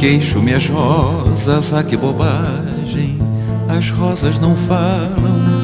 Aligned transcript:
Queixo-me 0.00 0.54
as 0.54 0.66
rosas, 0.66 1.74
ah 1.74 1.82
que 1.82 1.94
bobagem. 1.94 3.18
As 3.68 3.90
rosas 3.90 4.40
não 4.40 4.56
falam, 4.56 5.60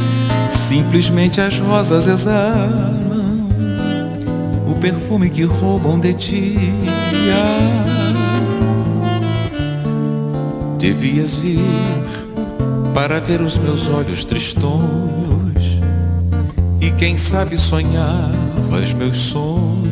simplesmente 0.46 1.40
as 1.40 1.58
rosas 1.58 2.06
exalam 2.06 2.96
o 4.66 4.74
perfume 4.74 5.30
que 5.30 5.44
roubam 5.44 5.98
de 5.98 6.12
ti. 6.12 6.54
Ah, 7.32 7.96
devias 10.78 11.38
vir 11.38 11.58
para 12.92 13.18
ver 13.20 13.40
os 13.40 13.56
meus 13.56 13.88
olhos 13.88 14.22
tristonhos 14.22 15.80
e 16.78 16.90
quem 16.90 17.16
sabe 17.16 17.56
sonhavas 17.56 18.92
meus 18.94 19.16
sonhos 19.16 19.85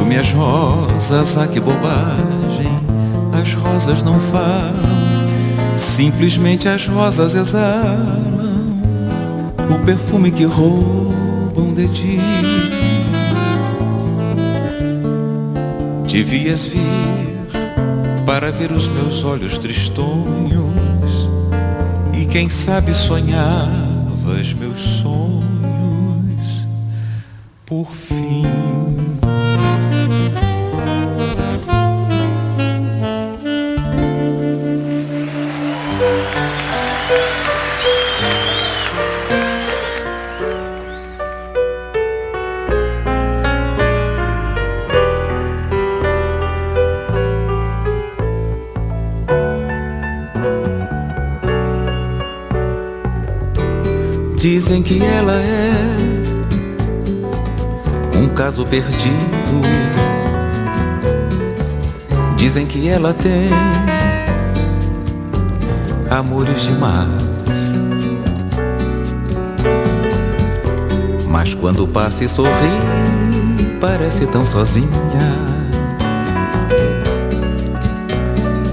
Queixo-me 0.00 0.16
as 0.16 0.32
rosas, 0.32 1.36
ah 1.36 1.46
que 1.46 1.60
bobagem, 1.60 2.70
as 3.38 3.52
rosas 3.52 4.02
não 4.02 4.18
falam, 4.18 5.26
simplesmente 5.76 6.68
as 6.68 6.86
rosas 6.86 7.34
exalam 7.34 8.30
o 9.70 9.84
perfume 9.84 10.30
que 10.30 10.44
roubam 10.44 11.74
de 11.74 11.86
ti. 11.88 12.18
Devias 16.10 16.64
vir 16.64 17.46
para 18.24 18.50
ver 18.50 18.72
os 18.72 18.88
meus 18.88 19.22
olhos 19.22 19.58
tristonhos 19.58 21.30
e 22.14 22.24
quem 22.24 22.48
sabe 22.48 22.94
sonhavas 22.94 24.54
meus 24.54 24.80
sonhos 24.80 26.66
por 27.66 27.86
fim. 27.92 28.19
Dizem 54.70 54.84
que 54.84 55.02
ela 55.02 55.32
é 55.32 55.72
um 58.16 58.28
caso 58.28 58.64
perdido. 58.64 59.60
Dizem 62.36 62.64
que 62.64 62.88
ela 62.88 63.12
tem 63.12 63.50
amores 66.08 66.62
demais. 66.62 67.08
Mas 71.26 71.52
quando 71.52 71.88
passa 71.88 72.22
e 72.22 72.28
sorri, 72.28 72.52
parece 73.80 74.24
tão 74.24 74.46
sozinha. 74.46 74.88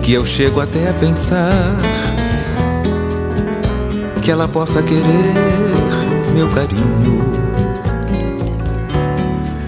Que 0.03 0.13
eu 0.13 0.23
chego 0.23 0.61
até 0.61 0.91
a 0.91 0.93
pensar 0.93 1.75
que 4.27 4.31
ela 4.31 4.45
possa 4.45 4.83
querer 4.83 5.33
meu 6.33 6.49
carinho. 6.49 7.17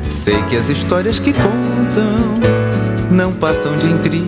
Sei 0.09 0.35
que 0.49 0.57
as 0.57 0.69
histórias 0.69 1.17
que 1.17 1.31
contam 1.31 2.41
não 3.09 3.31
passam 3.31 3.77
de 3.77 3.85
intrigas 3.85 4.27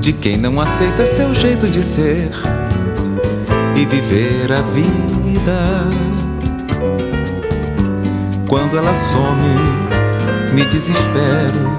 de 0.00 0.14
quem 0.14 0.38
não 0.38 0.58
aceita 0.58 1.04
seu 1.04 1.34
jeito 1.34 1.68
de 1.68 1.82
ser 1.82 2.30
e 3.76 3.84
viver 3.84 4.50
a 4.50 4.62
vida. 4.62 5.90
Quando 8.48 8.78
ela 8.78 8.94
some, 8.94 10.54
me 10.54 10.64
desespero, 10.64 11.76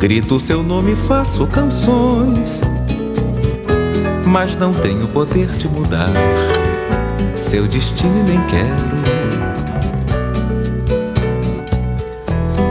grito 0.00 0.40
seu 0.40 0.64
nome 0.64 0.96
faço 0.96 1.46
canções 1.46 2.60
mas 4.26 4.56
não 4.56 4.74
tenho 4.74 5.06
poder 5.08 5.46
de 5.52 5.68
mudar 5.68 6.10
seu 7.34 7.66
destino 7.68 8.18
e 8.20 8.22
nem 8.24 8.40
quero. 8.42 8.96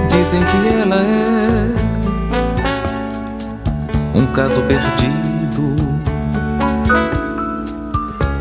Dizem 0.09 0.43
que 0.43 0.67
ela 0.81 0.95
é 0.95 1.73
um 4.13 4.25
caso 4.27 4.61
perdido. 4.63 5.75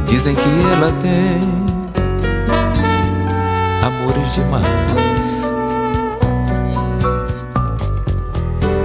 Dizem 0.06 0.34
que 0.34 0.43
ela 0.72 0.90
tem 1.00 1.40
amores 3.82 4.34
demais. 4.34 4.64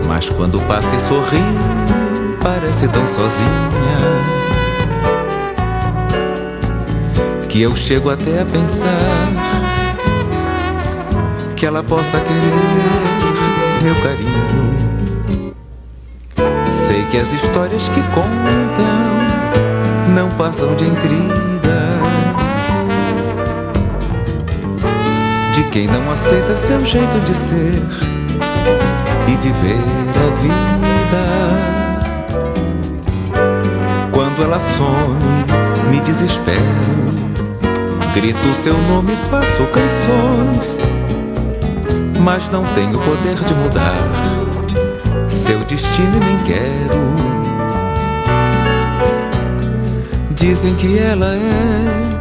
Mas 0.08 0.30
quando 0.30 0.60
passa 0.68 0.96
e 0.96 1.00
sorri, 1.00 1.44
parece 2.42 2.88
tão 2.88 3.06
sozinha 3.08 3.70
que 7.50 7.62
eu 7.62 7.76
chego 7.76 8.10
até 8.10 8.42
a 8.42 8.46
pensar 8.46 8.88
que 11.56 11.66
ela 11.66 11.84
possa 11.84 12.20
querer 12.20 13.20
meu 13.82 13.96
carinho. 13.96 15.54
Sei 16.72 17.04
que 17.12 17.18
as 17.18 17.34
histórias 17.34 17.90
que 17.90 18.02
contam 18.14 19.10
não 20.16 20.30
passam 20.32 20.76
de 20.76 20.86
intrigas 20.86 21.40
de 25.54 25.64
quem 25.66 25.88
não 25.88 26.12
aceita 26.12 26.56
seu 26.56 26.86
jeito 26.86 27.20
de 27.26 27.36
ser 27.36 27.84
e 29.28 29.38
viver 29.38 29.84
a 30.16 30.30
vida. 30.42 31.79
Quando 34.40 34.54
ela 34.54 34.60
some, 34.78 35.20
me 35.92 36.00
desespero 36.00 36.64
Grito 38.14 38.40
seu 38.64 38.78
nome, 38.84 39.12
faço 39.30 39.66
canções, 39.66 40.78
mas 42.22 42.50
não 42.50 42.64
tenho 42.74 42.98
poder 43.00 43.36
de 43.36 43.54
mudar 43.54 43.98
seu 45.28 45.60
destino 45.66 46.16
e 46.16 46.20
nem 46.22 46.38
quero. 46.46 46.96
Dizem 50.32 50.74
que 50.76 50.98
ela 50.98 51.36
é. 51.36 52.20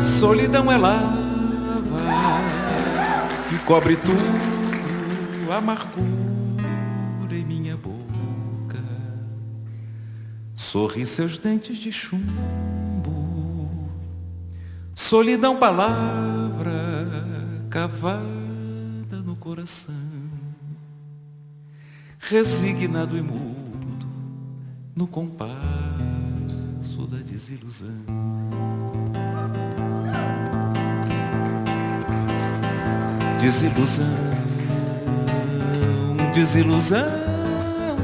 Solidão 0.00 0.70
é 0.70 0.78
que 0.78 1.31
cobre 3.72 3.96
tudo 3.96 5.50
amargura 5.50 6.04
em 7.34 7.42
minha 7.42 7.74
boca. 7.74 8.78
Sorri 10.54 11.06
seus 11.06 11.38
dentes 11.38 11.78
de 11.78 11.90
chumbo. 11.90 12.28
Solidão, 14.94 15.58
palavra 15.58 16.70
cavada 17.70 19.22
no 19.24 19.36
coração. 19.36 19.94
Resignado 22.18 23.16
e 23.16 23.22
mudo 23.22 24.06
no 24.94 25.06
compasso 25.06 25.56
da 27.10 27.16
desilusão. 27.16 28.21
Desilusão, 33.42 34.06
desilusão, 36.32 37.10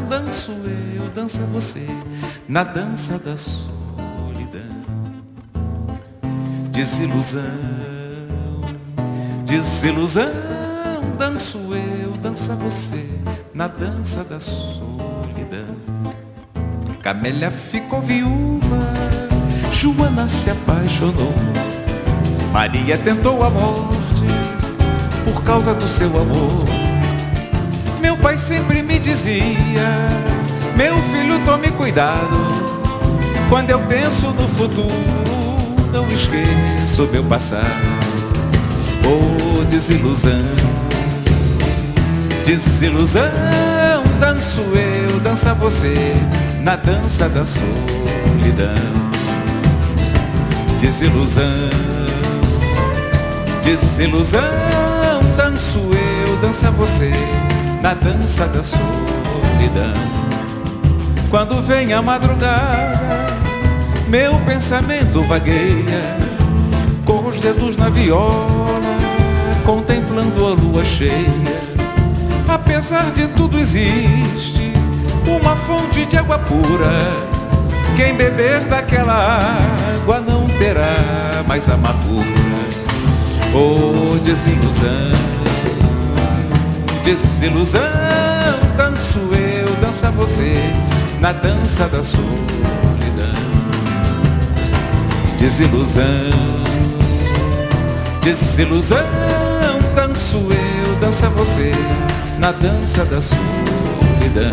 danço 0.08 0.50
eu, 0.96 1.08
dança 1.14 1.42
você, 1.42 1.86
na 2.48 2.64
dança 2.64 3.16
da 3.20 3.36
solidão. 3.36 4.60
Desilusão, 6.72 7.40
desilusão, 9.46 10.32
danço 11.16 11.58
eu, 11.72 12.16
dança 12.20 12.56
você, 12.56 13.06
na 13.54 13.68
dança 13.68 14.24
da 14.24 14.40
solidão. 14.40 15.76
Camélia 17.00 17.52
ficou 17.52 18.02
viúva, 18.02 18.76
Joana 19.72 20.26
se 20.26 20.50
apaixonou, 20.50 21.32
Maria 22.52 22.98
tentou 22.98 23.44
a 23.44 23.50
morte 23.50 23.86
por 23.86 23.97
causa 25.48 25.72
do 25.72 25.88
seu 25.88 26.08
amor. 26.08 26.62
Meu 28.02 28.14
pai 28.18 28.36
sempre 28.36 28.82
me 28.82 28.98
dizia: 28.98 29.88
Meu 30.76 30.94
filho, 31.04 31.42
tome 31.46 31.70
cuidado. 31.70 32.68
Quando 33.48 33.70
eu 33.70 33.78
penso 33.80 34.28
no 34.28 34.46
futuro, 34.46 34.92
não 35.90 36.06
esqueço 36.08 37.08
meu 37.10 37.24
passado. 37.24 37.64
Oh, 39.06 39.64
desilusão, 39.64 40.44
desilusão, 42.44 43.22
danço 44.20 44.60
eu, 44.60 45.18
dança 45.20 45.54
você, 45.54 46.14
na 46.60 46.76
dança 46.76 47.26
da 47.26 47.46
solidão. 47.46 48.74
Desilusão, 50.78 51.70
desilusão 53.64 54.87
danço 55.36 55.78
eu, 55.78 56.36
dança 56.38 56.70
você, 56.70 57.12
na 57.82 57.94
dança 57.94 58.46
da 58.46 58.62
solidão. 58.62 59.94
Quando 61.30 61.60
vem 61.62 61.92
a 61.92 62.00
madrugada, 62.00 63.26
meu 64.08 64.34
pensamento 64.40 65.22
vagueia, 65.24 66.16
com 67.04 67.26
os 67.26 67.38
dedos 67.40 67.76
na 67.76 67.90
viola, 67.90 68.80
contemplando 69.64 70.46
a 70.46 70.50
lua 70.50 70.84
cheia. 70.84 71.60
Apesar 72.48 73.10
de 73.12 73.28
tudo 73.28 73.58
existe 73.58 74.72
uma 75.28 75.54
fonte 75.56 76.06
de 76.06 76.16
água 76.16 76.38
pura. 76.38 77.38
Quem 77.96 78.14
beber 78.14 78.60
daquela 78.60 79.12
água 80.00 80.20
não 80.20 80.46
terá 80.58 81.44
mais 81.46 81.68
amargura. 81.68 82.47
Oh, 83.54 84.18
desilusão, 84.18 85.10
desilusão, 87.02 87.80
danço 88.76 89.20
eu, 89.32 89.74
dança 89.80 90.10
você, 90.10 90.54
na 91.18 91.32
dança 91.32 91.88
da 91.88 92.02
solidão. 92.02 92.28
Desilusão, 95.38 96.04
desilusão, 98.22 98.98
danço 99.94 100.36
eu, 100.50 100.94
dança 101.00 101.30
você, 101.30 101.72
na 102.38 102.52
dança 102.52 103.04
da 103.06 103.22
solidão. 103.22 104.52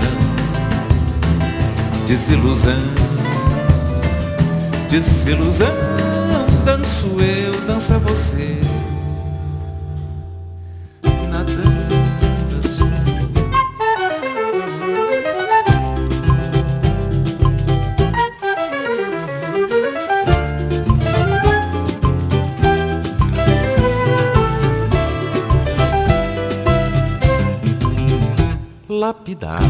Desilusão, 2.07 2.71
desilusão, 4.89 5.75
danço 6.63 7.07
eu, 7.19 7.59
dança 7.67 7.99
você. 7.99 8.64
Lapidar. 29.25 29.61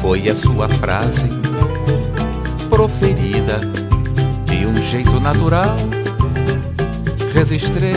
Foi 0.00 0.26
a 0.26 0.34
sua 0.34 0.66
frase 0.66 1.28
proferida 2.70 3.60
de 4.46 4.66
um 4.66 4.74
jeito 4.80 5.20
natural. 5.20 5.76
Registrei 7.34 7.92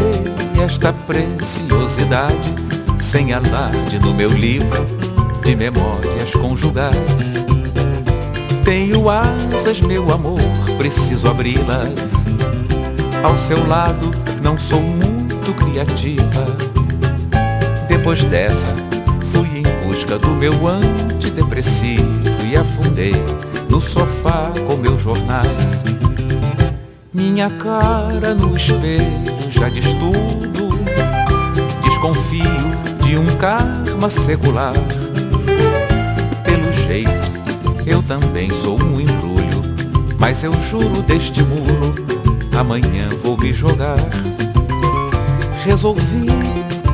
esta 0.62 0.92
preciosidade 0.92 2.54
sem 3.00 3.32
alarde 3.32 3.98
no 3.98 4.14
meu 4.14 4.30
livro 4.30 4.86
de 5.42 5.56
memórias 5.56 6.34
conjugais. 6.34 6.98
Tenho 8.66 9.10
asas, 9.10 9.80
meu 9.80 10.12
amor, 10.12 10.42
preciso 10.78 11.30
abri-las. 11.30 12.12
Ao 13.24 13.38
seu 13.38 13.66
lado 13.66 14.12
não 14.42 14.60
sou 14.60 14.82
muito 14.82 15.54
criativa. 15.54 16.46
Depois 17.88 18.22
dessa, 18.26 18.95
busca 19.96 20.20
do 20.20 20.28
meu 20.32 20.68
antidepressivo 20.68 22.04
e 22.46 22.58
afundei 22.58 23.14
no 23.70 23.80
sofá 23.80 24.52
com 24.68 24.76
meus 24.76 25.02
jornais. 25.02 25.86
Minha 27.14 27.50
cara 27.50 28.34
no 28.34 28.58
espelho 28.58 29.50
já 29.50 29.70
diz 29.70 29.86
tudo. 29.94 30.76
Desconfio 31.82 32.44
de 33.06 33.18
um 33.18 33.38
karma 33.38 34.10
secular. 34.10 34.74
Pelo 36.44 36.74
jeito, 36.74 37.32
eu 37.86 38.04
também 38.04 38.52
sou 38.52 38.78
um 38.78 39.00
embrulho, 39.00 39.64
mas 40.20 40.44
eu 40.44 40.52
juro 40.62 41.02
deste 41.04 41.42
muro, 41.42 41.96
amanhã 42.60 43.08
vou 43.24 43.38
me 43.38 43.54
jogar. 43.54 43.96
Resolvi, 45.64 46.28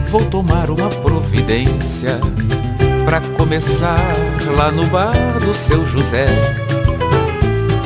vou 0.08 0.24
tomar 0.26 0.70
uma 0.70 0.88
providência 0.88 2.20
para 3.12 3.20
começar 3.36 4.16
lá 4.56 4.72
no 4.72 4.86
bar 4.86 5.12
do 5.46 5.54
seu 5.54 5.86
José 5.86 6.28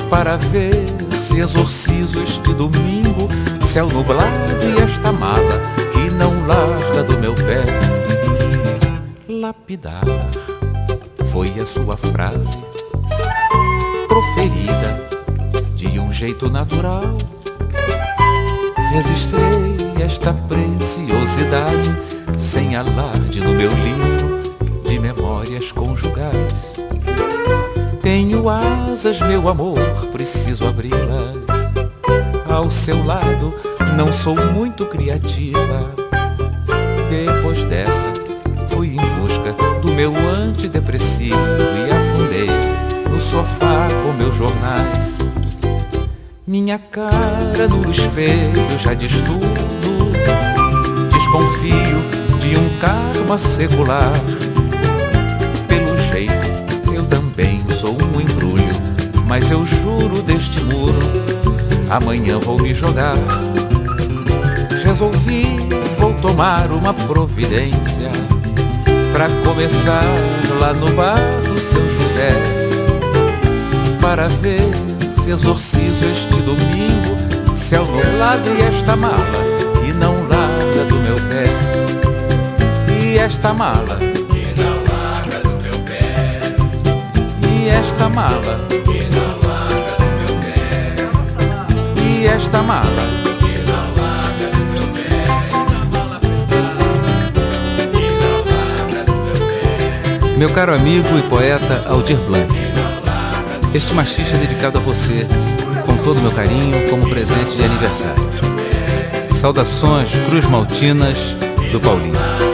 Para 0.07 0.37
ver 0.37 0.85
se 1.19 1.39
exorcizo 1.39 2.21
este 2.21 2.53
domingo 2.53 3.27
Céu 3.65 3.87
nublado 3.87 4.29
e 4.61 4.83
esta 4.83 5.11
mala 5.11 5.59
que 5.91 6.11
não 6.11 6.45
larga 6.45 7.03
do 7.03 7.17
meu 7.19 7.33
pé 7.33 7.63
Lapidar. 9.27 10.03
Foi 11.31 11.49
a 11.59 11.65
sua 11.65 11.97
frase 11.97 12.59
Proferida 14.07 15.07
de 15.75 15.99
um 15.99 16.13
jeito 16.13 16.51
natural. 16.51 17.17
Registrei 18.93 20.03
esta 20.05 20.31
preciosidade 20.33 21.91
sem 22.37 22.75
alarde 22.75 23.39
no 23.39 23.53
meu 23.53 23.69
livro 23.69 24.34
de 25.45 25.51
memórias 25.51 25.71
conjugais. 25.71 26.73
Tenho 28.01 28.49
asas, 28.49 29.19
meu 29.21 29.47
amor, 29.47 29.79
preciso 30.11 30.67
abri-las. 30.67 31.35
Ao 32.49 32.69
seu 32.69 33.03
lado, 33.05 33.53
não 33.95 34.11
sou 34.11 34.35
muito 34.53 34.85
criativa. 34.85 35.93
Depois 37.09 37.63
dessa, 37.63 38.11
fui 38.69 38.89
em 38.89 39.21
busca 39.21 39.53
do 39.81 39.93
meu 39.93 40.13
antidepressivo 40.15 41.35
e 41.35 41.91
afundei 41.91 42.49
no 43.09 43.19
sofá 43.19 43.87
com 44.03 44.13
meus 44.13 44.35
jornais. 44.35 45.15
Minha 46.47 46.77
cara 46.77 47.67
no 47.67 47.89
espelho 47.89 48.79
já 48.79 48.93
diz 48.93 49.13
tudo. 49.21 49.75
Desconfio 51.11 52.39
de 52.39 52.57
um 52.57 52.79
karma 52.79 53.37
secular 53.37 54.13
sou 57.85 57.91
um 57.91 58.19
embrulho, 58.19 58.73
mas 59.27 59.51
eu 59.51 59.65
juro 59.65 60.21
deste 60.23 60.59
muro, 60.61 60.97
amanhã 61.89 62.39
vou 62.39 62.59
me 62.59 62.73
jogar. 62.73 63.15
Resolvi, 64.83 65.45
vou 65.97 66.13
tomar 66.13 66.71
uma 66.71 66.93
providência 66.93 68.11
Pra 69.11 69.27
começar 69.43 70.03
lá 70.59 70.73
no 70.73 70.91
bar 70.91 71.17
do 71.47 71.59
seu 71.59 71.81
José 71.89 72.29
Para 73.99 74.27
ver 74.27 74.61
se 75.23 75.31
exorcizo 75.31 76.05
este 76.05 76.35
domingo 76.41 77.55
Céu 77.55 77.85
nublado 77.85 78.47
e 78.47 78.61
esta 78.61 78.95
mala 78.95 79.17
Que 79.83 79.91
não 79.91 80.27
larga 80.27 80.85
do 80.87 80.97
meu 80.97 81.15
pé 81.15 81.47
E 83.01 83.17
esta 83.17 83.55
mala 83.55 83.97
E 87.65 87.67
esta 87.67 88.07
mala 88.09 88.59
Que 88.69 89.05
do 89.05 89.15
meu 89.15 90.37
pé 90.45 91.99
E 91.99 92.27
esta 92.27 92.61
mala 92.61 92.85
Meu 100.37 100.51
caro 100.51 100.75
amigo 100.75 101.17
e 101.17 101.23
poeta 101.23 101.83
Aldir 101.89 102.17
Blanc, 102.17 102.53
este 103.73 103.95
machista 103.95 104.35
é 104.35 104.39
dedicado 104.41 104.77
a 104.77 104.81
você, 104.81 105.25
com 105.87 105.97
todo 105.97 106.19
o 106.19 106.21
meu 106.21 106.31
carinho, 106.33 106.87
como 106.89 107.09
presente 107.09 107.57
de 107.57 107.63
aniversário. 107.63 108.29
Saudações 109.39 110.11
Cruz 110.27 110.45
Maltinas 110.45 111.35
do 111.71 111.79
Paulinho. 111.79 112.44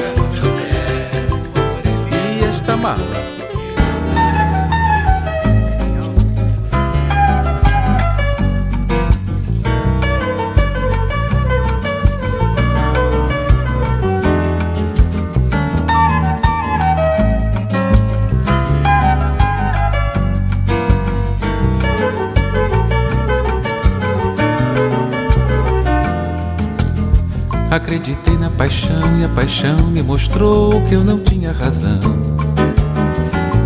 Acreditei 27.92 28.38
na 28.38 28.50
paixão 28.50 29.20
e 29.20 29.26
a 29.26 29.28
paixão 29.28 29.76
me 29.88 30.02
mostrou 30.02 30.82
que 30.88 30.96
eu 30.96 31.04
não 31.04 31.20
tinha 31.20 31.52
razão. 31.52 32.00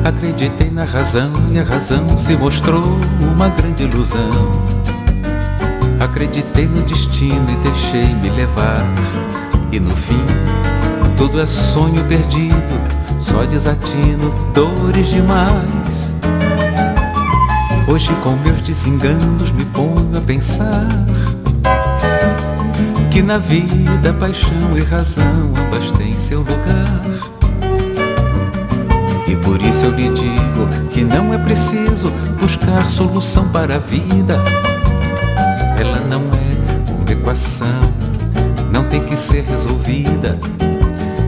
Acreditei 0.03 0.71
na 0.71 0.83
razão 0.83 1.31
e 1.51 1.59
a 1.59 1.63
razão 1.63 2.17
se 2.17 2.35
mostrou 2.35 2.99
uma 3.35 3.49
grande 3.49 3.83
ilusão. 3.83 4.51
Acreditei 5.99 6.65
no 6.65 6.81
destino 6.81 7.45
e 7.51 7.55
deixei-me 7.67 8.31
levar. 8.31 8.83
E 9.71 9.79
no 9.79 9.91
fim, 9.91 10.25
tudo 11.15 11.39
é 11.39 11.45
sonho 11.45 12.03
perdido, 12.05 12.81
só 13.19 13.45
desatino, 13.45 14.33
dores 14.55 15.07
demais. 15.07 16.11
Hoje, 17.87 18.11
com 18.23 18.31
meus 18.37 18.59
desenganos, 18.61 19.51
me 19.51 19.65
ponho 19.65 20.17
a 20.17 20.21
pensar 20.21 20.89
que 23.15 23.21
na 23.21 23.37
vida 23.37 24.11
paixão 24.19 24.77
e 24.77 24.81
razão 24.81 25.23
ambas 25.57 25.89
têm 25.91 26.17
seu 26.17 26.39
lugar. 26.39 27.01
E 29.25 29.37
por 29.37 29.61
isso 29.61 29.85
eu 29.85 29.91
lhe 29.91 30.09
digo 30.09 30.67
que 30.91 31.01
não 31.05 31.33
é 31.33 31.37
preciso 31.37 32.09
buscar 32.37 32.83
solução 32.89 33.47
para 33.47 33.75
a 33.75 33.77
vida. 33.77 34.37
Ela 35.79 36.01
não 36.01 36.23
é 36.23 36.91
uma 36.91 37.09
equação, 37.09 37.79
não 38.69 38.83
tem 38.83 39.01
que 39.05 39.15
ser 39.15 39.45
resolvida. 39.45 40.37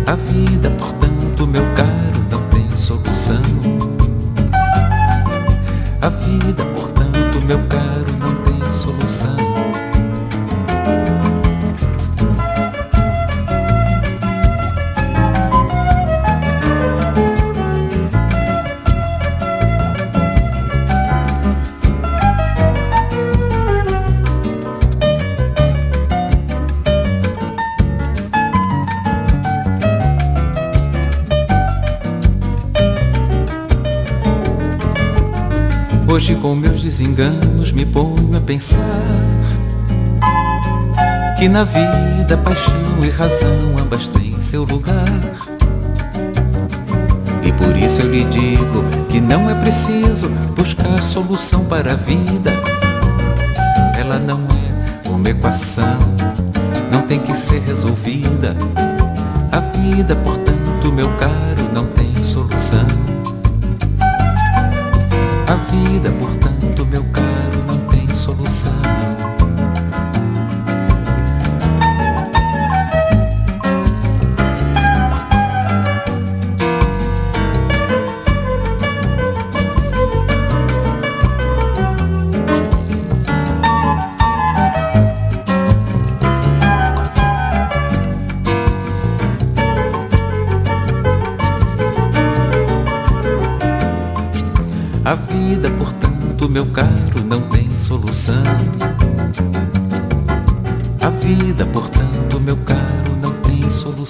A 0.05 0.15
vida, 0.15 0.69
portanto, 0.71 1.47
meu 1.47 1.63
caro, 1.73 2.25
não 2.29 2.41
tem 2.49 2.69
solução. 2.75 3.41
A 6.01 6.09
vida, 6.09 6.65
portanto, 6.65 7.45
meu 7.47 7.59
caro, 7.69 8.13
não 8.19 8.35
tem 8.43 8.59
solução. 8.83 9.46
Hoje 36.09 36.35
com 36.35 36.55
meus 36.55 36.81
desenganos 36.81 37.73
me 37.73 37.85
ponho 37.85 38.31
a 38.35 38.39
pensar 38.39 38.77
Que 41.37 41.49
na 41.49 41.65
vida 41.65 42.37
paixão 42.37 43.03
e 43.03 43.09
razão 43.09 43.75
ambas 43.79 44.07
têm 44.07 44.41
seu 44.41 44.63
lugar. 44.63 45.05
E 47.43 47.51
por 47.51 47.75
isso 47.77 48.01
eu 48.01 48.11
lhe 48.11 48.23
digo 48.23 48.83
que 49.09 49.19
não 49.19 49.49
é 49.49 49.53
preciso 49.55 50.29
buscar 50.55 50.97
solução 50.99 51.65
para 51.65 51.91
a 51.91 51.95
vida. 51.95 52.51
Ela 53.99 54.17
não 54.17 54.39
é 54.39 55.09
uma 55.09 55.29
equação, 55.29 55.99
não 56.91 57.01
tem 57.01 57.19
que 57.19 57.35
ser 57.35 57.61
resolvida. 57.61 58.55
A 59.51 59.59
vida, 59.59 60.15
portanto, 60.15 60.91
meu 60.91 61.09
caro, 61.17 61.69
não 61.73 61.85
tem 61.85 62.15
solução 62.23 63.16
a 65.47 65.55
vida, 65.71 66.11
portanto, 66.19 66.85
meu 66.87 67.03
caro, 67.13 67.36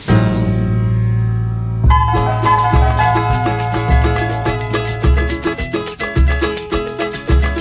solução. 0.08 0.15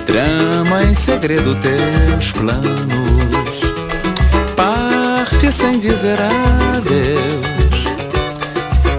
Trama 0.06 0.82
em 0.84 0.94
segredo 0.94 1.56
teus 1.56 2.32
planos, 2.32 3.60
parte 4.54 5.50
sem 5.52 5.78
dizer 5.78 6.18
adeus, 6.20 7.84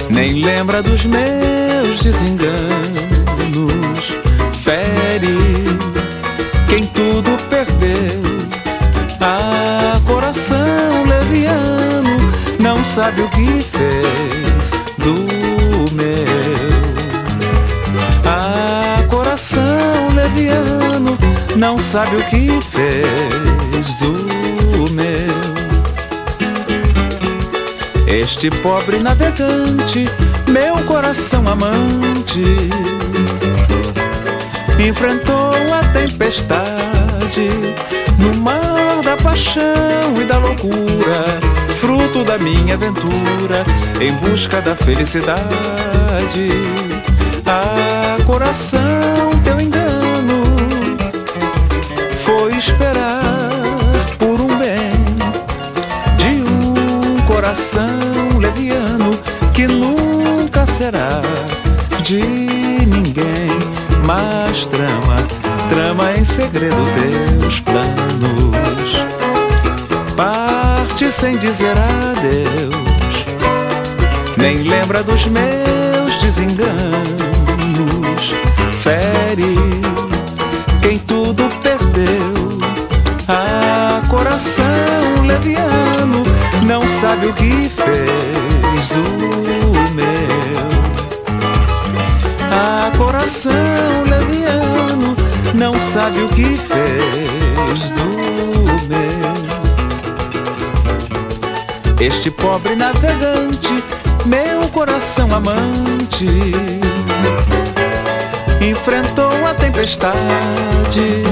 nem 0.09 0.43
lembra 0.43 0.83
dos 0.83 1.05
meus 1.05 1.99
desenganos 2.01 3.07
fere 4.67 5.37
quem 6.69 6.83
tudo 6.87 7.37
perdeu. 7.49 8.27
Ah, 9.21 9.99
coração 10.05 10.57
leviano, 11.07 11.76
sabe 12.87 13.21
o 13.21 13.29
que 13.29 13.61
fez 13.61 14.71
do 14.97 15.13
meu. 15.93 16.25
Ah, 18.25 19.03
coração 19.09 20.07
leviano, 20.15 21.17
não 21.55 21.79
sabe 21.79 22.15
o 22.15 22.23
que 22.29 22.59
fez 22.71 23.95
do 23.99 24.91
meu. 24.93 25.37
Este 28.07 28.49
pobre 28.49 28.99
navegante, 28.99 30.09
meu 30.47 30.77
coração 30.85 31.47
amante 31.47 32.69
enfrentou 34.79 35.51
a 35.73 35.83
tempestade 35.91 37.49
no 38.19 38.33
mar 38.37 38.86
paixão 39.27 40.13
e 40.21 40.23
da 40.23 40.37
loucura, 40.37 41.39
fruto 41.81 42.23
da 42.23 42.37
minha 42.37 42.75
aventura 42.75 43.65
em 43.99 44.13
busca 44.13 44.61
da 44.61 44.73
felicidade. 44.73 46.47
Ah, 47.45 48.17
coração, 48.25 48.79
teu 49.43 49.59
engano 49.59 50.43
foi 52.23 52.55
esperar 52.55 53.51
por 54.17 54.39
um 54.39 54.57
bem 54.57 54.93
de 56.17 56.41
um 56.41 57.19
coração 57.27 58.39
leviano 58.39 59.11
que 59.53 59.67
nunca 59.67 60.65
será 60.65 61.21
ninguém, 62.85 63.49
mas 64.05 64.65
trama, 64.67 65.17
trama 65.69 66.13
em 66.13 66.23
segredo 66.23 66.77
teus 66.95 67.59
planos. 67.59 68.06
Sem 70.97 71.37
dizer 71.37 71.71
adeus, 71.71 72.75
nem 74.37 74.57
lembra 74.57 75.01
dos 75.01 75.25
meus 75.25 76.15
desenganos. 76.21 76.67
Fere 78.83 79.55
quem 80.81 80.99
tudo 80.99 81.47
perdeu, 81.63 82.59
a 83.27 84.01
coração 84.09 84.65
leviano 85.25 86.23
não 86.67 86.87
sabe 86.99 87.27
o 87.27 87.33
que 87.33 87.69
fez 87.69 88.89
do 88.89 89.01
meu. 89.95 90.07
A 92.51 92.91
coração 92.95 93.51
leviano 94.07 95.15
não 95.55 95.73
sabe 95.79 96.21
o 96.21 96.27
que 96.29 96.57
fez 96.57 97.91
do 97.91 98.05
meu. 98.87 99.26
Este 101.99 102.29
pobre 102.29 102.75
navegante, 102.75 103.83
meu 104.25 104.69
coração 104.69 105.33
amante, 105.33 106.27
enfrentou 108.61 109.45
a 109.45 109.53
tempestade 109.55 111.23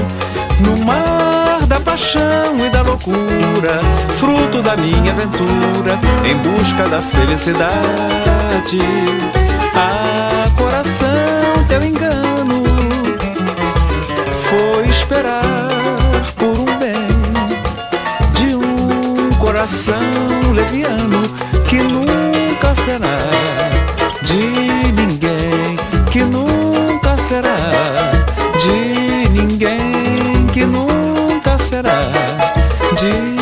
no 0.58 0.76
mar 0.84 1.64
da 1.68 1.78
paixão 1.78 2.66
e 2.66 2.68
da 2.70 2.82
loucura, 2.82 3.80
fruto 4.18 4.60
da 4.60 4.76
minha 4.76 5.12
aventura 5.12 6.00
em 6.28 6.36
busca 6.38 6.88
da 6.88 7.00
felicidade. 7.00 8.80
Ah, 9.72 10.46
coração, 10.56 11.64
teu 11.68 11.80
engano 11.80 12.64
foi 14.42 14.88
esperar 14.88 15.85
coração 19.66 20.52
leviano 20.54 21.22
que 21.68 21.78
nunca 21.78 22.72
será 22.76 23.18
de 24.22 24.92
ninguém, 24.92 25.76
que 26.12 26.22
nunca 26.22 27.16
será 27.16 27.56
de 28.60 29.28
ninguém, 29.28 30.46
que 30.52 30.64
nunca 30.64 31.58
será 31.58 32.00
de 32.96 33.10
ninguém, 33.10 33.35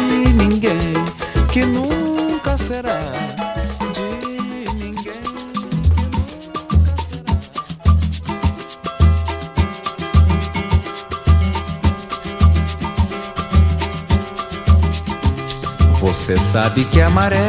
sabe 16.55 16.85
que 16.85 17.01
a 17.01 17.11
maré 17.11 17.49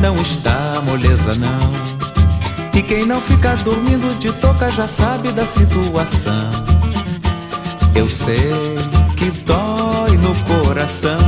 não 0.00 0.14
está 0.22 0.80
moleza 0.84 1.34
não. 1.34 1.58
E 2.72 2.80
quem 2.84 3.04
não 3.04 3.20
fica 3.20 3.56
dormindo 3.56 4.16
de 4.20 4.32
toca 4.34 4.70
já 4.70 4.86
sabe 4.86 5.32
da 5.32 5.44
situação. 5.44 6.48
Eu 7.96 8.08
sei 8.08 8.52
que 9.16 9.32
dói 9.44 10.16
no 10.18 10.32
coração 10.44 11.18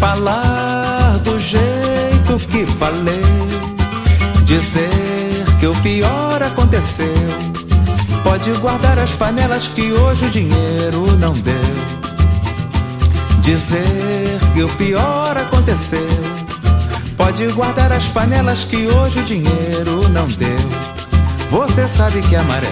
falar 0.00 1.16
do 1.22 1.38
jeito 1.38 2.40
que 2.50 2.66
falei, 2.66 3.22
dizer 4.46 5.44
que 5.60 5.68
o 5.68 5.74
pior 5.76 6.42
aconteceu. 6.42 7.14
Pode 8.24 8.50
guardar 8.54 8.98
as 8.98 9.12
panelas 9.12 9.68
que 9.68 9.92
hoje 9.92 10.24
o 10.24 10.30
dinheiro 10.30 11.16
não 11.20 11.34
deu. 11.34 11.54
Dizer 13.42 14.40
que 14.54 14.62
o 14.64 14.68
pior 14.70 15.36
aconteceu. 15.36 15.43
Pode 17.16 17.46
guardar 17.52 17.90
as 17.90 18.04
panelas 18.08 18.64
que 18.64 18.86
hoje 18.86 19.18
o 19.18 19.24
dinheiro 19.24 20.06
não 20.10 20.26
deu. 20.26 20.58
Você 21.50 21.88
sabe 21.88 22.20
que 22.20 22.36
a 22.36 22.42
maré, 22.42 22.68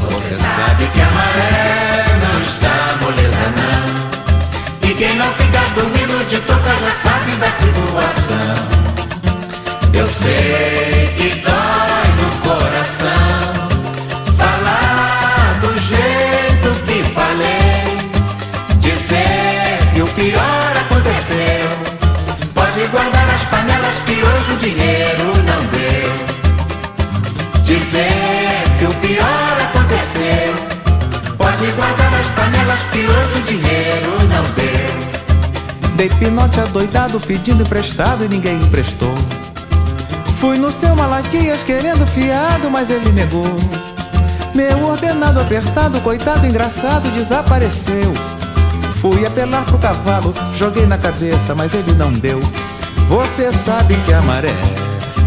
você 0.00 0.34
sabe 0.34 0.86
que 0.92 1.00
a 1.00 1.10
maré 1.10 2.06
não 2.22 2.40
está 2.40 2.98
moleza 3.04 3.50
não. 3.56 4.88
E 4.88 4.94
quem 4.94 5.16
não 5.16 5.34
fica 5.34 5.60
dormindo 5.74 6.28
de 6.28 6.40
toca 6.42 6.76
já 6.76 6.92
sabe 7.02 7.32
da 7.32 7.50
situação. 7.50 8.68
Eu 9.92 10.08
sei 10.08 10.93
Dei 36.04 36.10
pinote 36.18 36.60
adoidado 36.60 37.18
pedindo 37.18 37.62
emprestado 37.62 38.26
e 38.26 38.28
ninguém 38.28 38.56
emprestou. 38.56 39.14
Fui 40.38 40.58
no 40.58 40.70
seu 40.70 40.94
Malaquias 40.94 41.62
querendo 41.62 42.06
fiado, 42.08 42.70
mas 42.70 42.90
ele 42.90 43.10
negou. 43.10 43.56
Meu 44.54 44.84
ordenado 44.84 45.40
apertado, 45.40 45.98
coitado 46.02 46.46
engraçado, 46.46 47.10
desapareceu. 47.14 48.12
Fui 49.00 49.24
apelar 49.24 49.64
pro 49.64 49.78
cavalo, 49.78 50.34
joguei 50.54 50.84
na 50.84 50.98
cabeça, 50.98 51.54
mas 51.54 51.72
ele 51.72 51.92
não 51.94 52.12
deu. 52.12 52.38
Você 53.08 53.50
sabe 53.50 53.96
que 54.04 54.12
a 54.12 54.20
maré, 54.20 54.54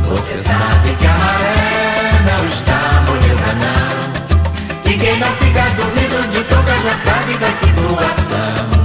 você 0.07 0.37
sabe 0.43 0.95
que 0.95 1.07
a 1.07 1.17
maré 1.17 2.11
não 2.23 2.47
está 2.49 3.03
moleza 3.07 3.51
não. 3.55 4.91
E 4.91 4.95
quem 4.95 5.17
não 5.17 5.27
fica 5.37 5.63
dormindo 5.75 6.31
de 6.31 6.43
toca 6.43 6.77
já 6.83 6.95
sabe 7.03 7.33
da 7.39 7.47
situação. 7.47 8.76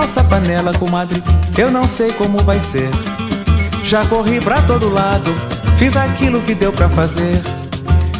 Nossa 0.00 0.24
panela, 0.24 0.72
comadre, 0.72 1.22
eu 1.58 1.70
não 1.70 1.86
sei 1.86 2.10
como 2.12 2.38
vai 2.38 2.58
ser. 2.58 2.88
Já 3.84 4.02
corri 4.06 4.40
pra 4.40 4.62
todo 4.62 4.88
lado, 4.88 5.30
fiz 5.76 5.94
aquilo 5.94 6.40
que 6.40 6.54
deu 6.54 6.72
pra 6.72 6.88
fazer. 6.88 7.38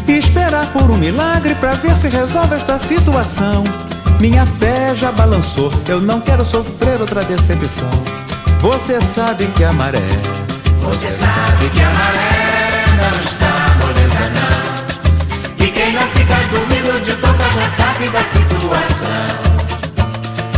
E 0.07 0.19
esperar 0.19 0.71
por 0.75 0.91
um 0.91 0.99
milagre 0.99 1.55
pra 1.55 1.73
ver 1.73 1.97
se 1.97 2.09
resolve 2.09 2.57
esta 2.57 2.77
situação. 2.77 3.65
Minha 4.21 4.45
fé 4.45 4.95
já 4.95 5.11
balançou, 5.11 5.73
eu 5.89 6.03
não 6.03 6.21
quero 6.21 6.45
sofrer 6.45 7.01
outra 7.01 7.25
decepção. 7.25 7.91
Você 8.61 9.01
sabe 9.01 9.47
que 9.47 9.65
a 9.65 9.73
maré, 9.73 10.05
você 10.83 11.11
sabe 11.13 11.71
que 11.71 11.81
a 11.81 11.91
maré 11.91 12.85
não 13.01 13.21
está 13.21 13.77
moleza 13.81 14.31
não. 14.37 15.65
E 15.65 15.71
quem 15.71 15.95
não 15.95 16.03
fica 16.09 16.35
dormindo 16.51 17.05
de 17.07 17.15
toca 17.15 17.51
já 17.55 17.69
sabe 17.71 18.09
da 18.11 18.23
situação. 18.23 19.31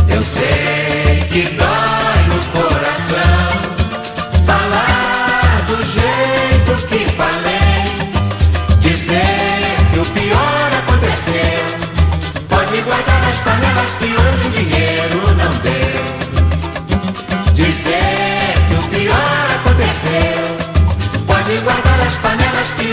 Eu 0.09 0.21
sei 0.21 1.12
que 1.33 1.41
dói 1.45 2.19
no 2.29 2.37
coração 2.51 3.47
falar 4.45 5.65
do 5.65 5.77
jeito 5.77 6.87
que 6.87 7.07
falei, 7.17 7.85
dizer 8.79 9.75
que 9.91 9.99
o 9.99 10.05
pior 10.13 10.69
aconteceu. 10.77 11.63
Pode 12.47 12.81
guardar 12.81 13.29
as 13.31 13.39
panelas 13.39 13.91
que 13.97 14.05
hoje 14.13 14.45
o 14.45 14.51
dinheiro 14.51 15.21
não 15.35 15.53
deu. 15.65 16.03
Dizer 17.55 18.53
que 18.67 18.75
o 18.75 18.83
pior 18.91 19.45
aconteceu. 19.55 20.45
Pode 21.25 21.57
guardar 21.63 21.99
as 22.09 22.15
panelas 22.17 22.67
que 22.77 22.92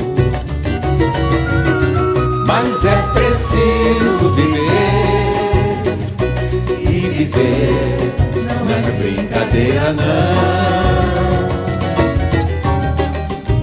mas 2.51 2.83
é 2.83 2.97
preciso 3.13 4.29
viver 4.35 5.83
E 6.81 6.99
viver. 7.15 8.13
Não 8.35 8.61
é 8.75 8.81
brincadeira 8.99 9.93
não. 9.93 10.51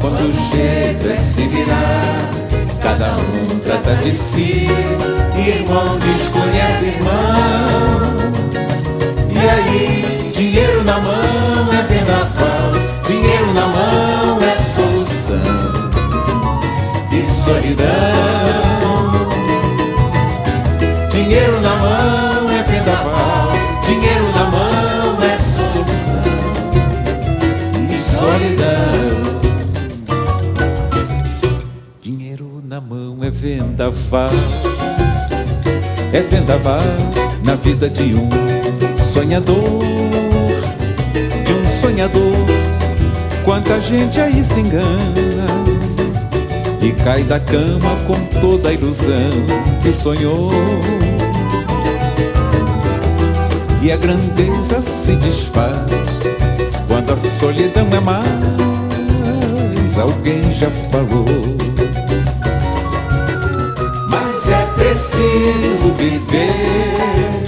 Quando 0.00 0.20
o 0.20 0.32
jeito 0.50 1.06
é 1.06 1.16
se 1.16 1.42
virar 1.48 2.30
Cada 2.82 3.16
um 3.16 3.58
trata 3.58 3.94
de 3.96 4.12
si. 4.12 4.68
Irmão 5.36 5.98
desconhece 5.98 6.86
irmão. 6.86 7.12
E 9.30 9.38
aí, 9.38 10.32
dinheiro 10.34 10.82
na 10.84 10.98
mão 10.98 11.72
é 11.72 11.82
vendaval. 11.82 12.72
Dinheiro 13.06 13.52
na 13.52 13.66
mão 13.66 14.38
é 14.42 14.56
solução. 14.74 15.58
E 17.12 17.22
solidão 17.44 17.97
Dinheiro 21.58 21.74
na 21.74 21.76
mão 21.76 22.50
é 22.50 22.62
vendaval, 22.62 23.48
dinheiro 23.84 24.30
na 24.32 24.44
mão 24.44 25.22
é 25.24 25.36
solução 25.56 26.22
e 27.90 27.96
solidão. 28.14 29.02
Dinheiro 32.00 32.62
na 32.64 32.80
mão 32.80 33.18
é 33.22 33.30
vendaval, 33.30 34.30
é 36.12 36.20
vendaval 36.20 36.80
na 37.44 37.56
vida 37.56 37.90
de 37.90 38.14
um 38.14 38.28
sonhador, 39.12 39.80
de 41.44 41.52
um 41.52 41.66
sonhador. 41.80 42.36
Quanta 43.44 43.80
gente 43.80 44.20
aí 44.20 44.44
se 44.44 44.60
engana 44.60 45.48
e 46.80 46.92
cai 46.92 47.24
da 47.24 47.40
cama 47.40 47.96
com 48.06 48.40
toda 48.40 48.68
a 48.68 48.72
ilusão 48.72 49.32
que 49.82 49.92
sonhou 49.92 50.50
e 53.80 53.92
a 53.92 53.96
grandeza 53.96 54.80
se 54.80 55.12
desfaz 55.16 55.74
quando 56.86 57.12
a 57.12 57.16
solidão 57.38 57.86
é 57.92 58.00
mais. 58.00 58.28
Alguém 59.98 60.52
já 60.52 60.70
falou, 60.92 61.26
mas 64.08 64.50
é 64.50 64.66
preciso 64.76 65.92
viver 65.96 67.42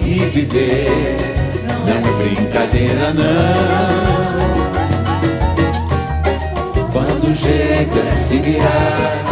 e 0.00 0.14
viver 0.30 1.16
não 1.86 1.92
é 1.92 2.00
brincadeira 2.22 3.12
não. 3.12 4.42
Quando 6.92 7.34
jeito 7.34 7.98
é 7.98 8.04
se 8.04 8.38
virar 8.38 9.22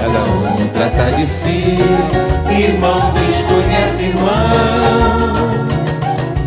Cada 0.00 0.22
um 0.30 0.68
trata 0.68 1.12
de 1.16 1.26
si 1.26 1.78
Irmão 2.50 3.12
desconhece 3.12 3.93
irmão 4.24 5.68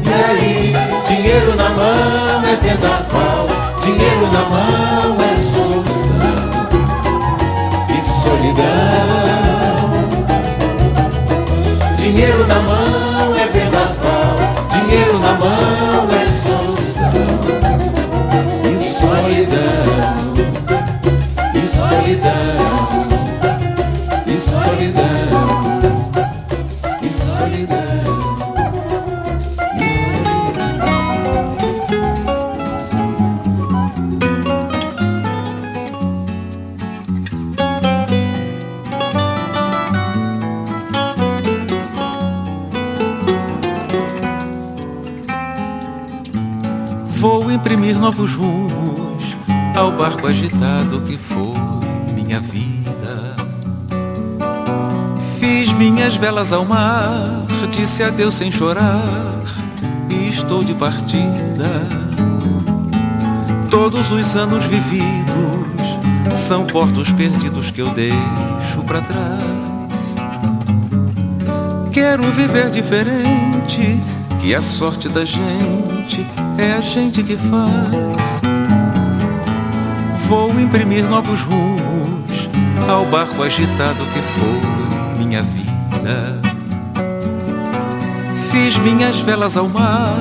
E 0.03 0.09
aí, 0.29 0.73
dinheiro 1.07 1.55
na 1.55 1.69
mão 1.69 2.43
é 2.43 2.55
vendaval 2.55 3.47
Dinheiro 3.83 4.31
na 4.31 4.43
mão 4.49 5.17
é 5.21 5.29
solução 5.51 6.49
E 7.89 7.97
solidão. 8.23 9.87
Dinheiro 11.97 12.47
na 12.47 12.59
mão 12.61 12.86
agitado 50.27 51.01
que 51.01 51.17
foi 51.17 51.53
minha 52.13 52.39
vida. 52.39 53.35
Fiz 55.39 55.71
minhas 55.71 56.15
velas 56.15 56.51
ao 56.51 56.65
mar, 56.65 57.45
disse 57.71 58.03
adeus 58.03 58.33
sem 58.33 58.51
chorar 58.51 59.31
e 60.09 60.27
estou 60.27 60.63
de 60.63 60.73
partida. 60.73 61.87
Todos 63.69 64.11
os 64.11 64.35
anos 64.35 64.65
vividos 64.65 65.27
são 66.33 66.65
portos 66.65 67.11
perdidos 67.11 67.71
que 67.71 67.81
eu 67.81 67.89
deixo 67.89 68.81
para 68.85 69.01
trás. 69.01 70.15
Quero 71.91 72.23
viver 72.31 72.69
diferente, 72.69 73.99
que 74.41 74.53
a 74.53 74.61
sorte 74.61 75.07
da 75.07 75.23
gente 75.23 76.25
é 76.57 76.73
a 76.73 76.81
gente 76.81 77.23
que 77.23 77.37
faz. 77.37 78.56
Vou 80.27 80.49
imprimir 80.59 81.05
novos 81.05 81.39
rumos 81.39 82.49
ao 82.85 83.05
barco 83.05 83.41
agitado 83.43 84.05
que 84.07 84.21
foi 84.21 85.23
minha 85.23 85.41
vida. 85.41 86.41
Fiz 88.51 88.77
minhas 88.77 89.19
velas 89.19 89.55
ao 89.55 89.69
mar, 89.69 90.17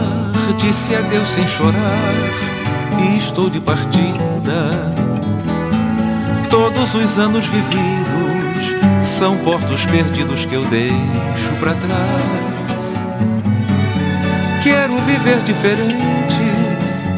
disse 0.58 0.94
adeus 0.94 1.28
sem 1.28 1.44
chorar 1.48 2.14
e 3.00 3.16
estou 3.16 3.50
de 3.50 3.58
partida. 3.58 4.94
Todos 6.48 6.94
os 6.94 7.18
anos 7.18 7.44
vividos 7.46 8.76
são 9.02 9.36
portos 9.38 9.84
perdidos 9.86 10.44
que 10.44 10.54
eu 10.54 10.64
deixo 10.66 11.52
para 11.58 11.74
trás. 11.74 12.94
Quero 14.62 14.96
viver 14.98 15.38
diferente 15.42 15.96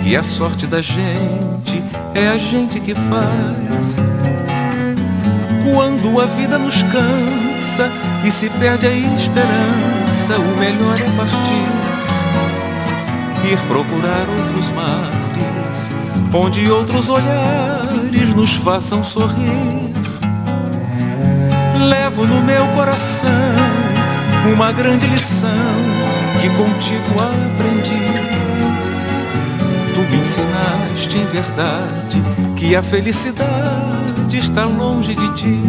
e 0.07 0.17
a 0.17 0.23
sorte 0.23 0.67
da 0.67 0.81
gente 0.81 1.58
é 2.15 2.29
a 2.29 2.39
gente 2.39 2.81
que 2.81 2.95
faz. 2.95 3.97
Quando 5.73 6.21
a 6.21 6.25
vida 6.27 6.59
nos 6.59 6.83
cansa 6.83 7.91
e 8.25 8.31
se 8.31 8.49
perde 8.51 8.87
a 8.87 8.91
esperança, 8.91 10.39
o 10.39 10.59
melhor 10.59 10.99
é 10.99 11.11
partir, 11.17 11.69
ir 13.51 13.59
procurar 13.67 14.27
outros 14.29 14.69
mares, 14.71 15.91
onde 16.33 16.71
outros 16.71 17.09
olhares 17.09 18.35
nos 18.35 18.55
façam 18.55 19.05
sorrir. 19.05 19.89
Levo 21.79 22.27
no 22.27 22.41
meu 22.43 22.67
coração 22.69 23.31
uma 24.53 24.73
grande 24.73 25.07
lição 25.07 25.49
que 26.41 26.49
contigo 26.51 27.21
aprendi 27.21 28.48
me 30.11 30.19
ensinaste 30.19 31.19
em 31.19 31.27
verdade 31.27 32.23
que 32.57 32.75
a 32.75 32.83
felicidade 32.83 34.39
está 34.39 34.65
longe 34.65 35.15
de 35.15 35.35
ti. 35.35 35.63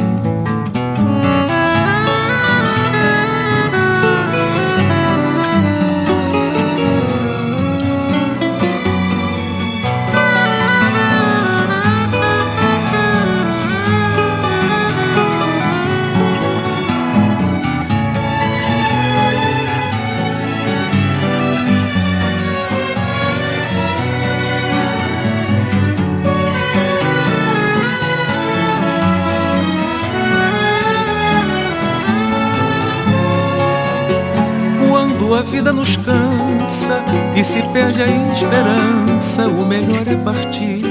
Se 37.49 37.63
perde 37.73 37.99
a 38.03 38.07
esperança, 38.31 39.47
o 39.47 39.65
melhor 39.65 40.07
é 40.07 40.15
partir. 40.17 40.83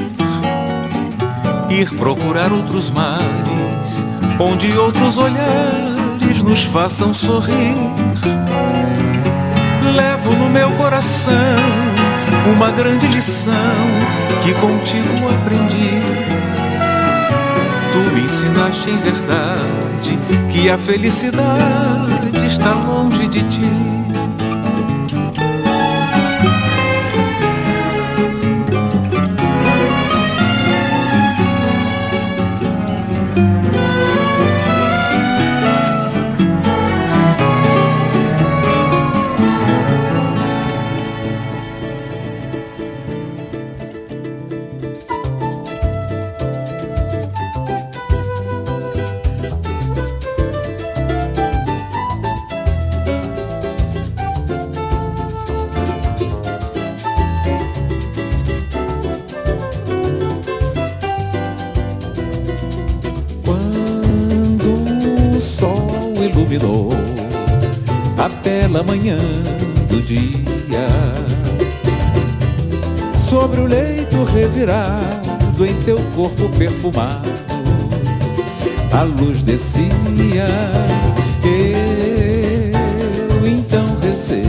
Ir 1.70 1.88
procurar 1.96 2.52
outros 2.52 2.90
mares, 2.90 4.02
onde 4.40 4.76
outros 4.76 5.16
olhares 5.18 6.42
nos 6.42 6.64
façam 6.64 7.14
sorrir. 7.14 7.76
Levo 9.94 10.32
no 10.32 10.50
meu 10.50 10.68
coração 10.72 11.32
uma 12.52 12.72
grande 12.72 13.06
lição 13.06 13.54
que 14.42 14.52
contigo 14.54 15.28
aprendi. 15.28 16.02
Tu 17.92 18.14
me 18.16 18.22
ensinaste 18.22 18.90
em 18.90 18.96
verdade 18.96 20.18
que 20.50 20.68
a 20.68 20.76
felicidade 20.76 22.44
está 22.44 22.74
longe 22.74 23.28
de 23.28 23.44
ti. 23.44 23.97
A 78.92 79.02
luz 79.02 79.42
descia. 79.42 80.46
Eu 81.44 83.46
então 83.46 83.96
rezei, 84.00 84.42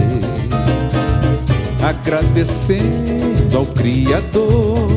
agradecendo 1.82 3.58
ao 3.58 3.66
Criador 3.66 4.88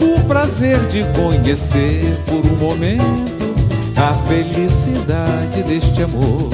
o 0.00 0.20
prazer 0.26 0.80
de 0.86 1.04
conhecer 1.12 2.16
por 2.26 2.46
um 2.46 2.56
momento 2.56 3.54
a 3.96 4.14
felicidade 4.26 5.62
deste 5.62 6.02
amor 6.02 6.50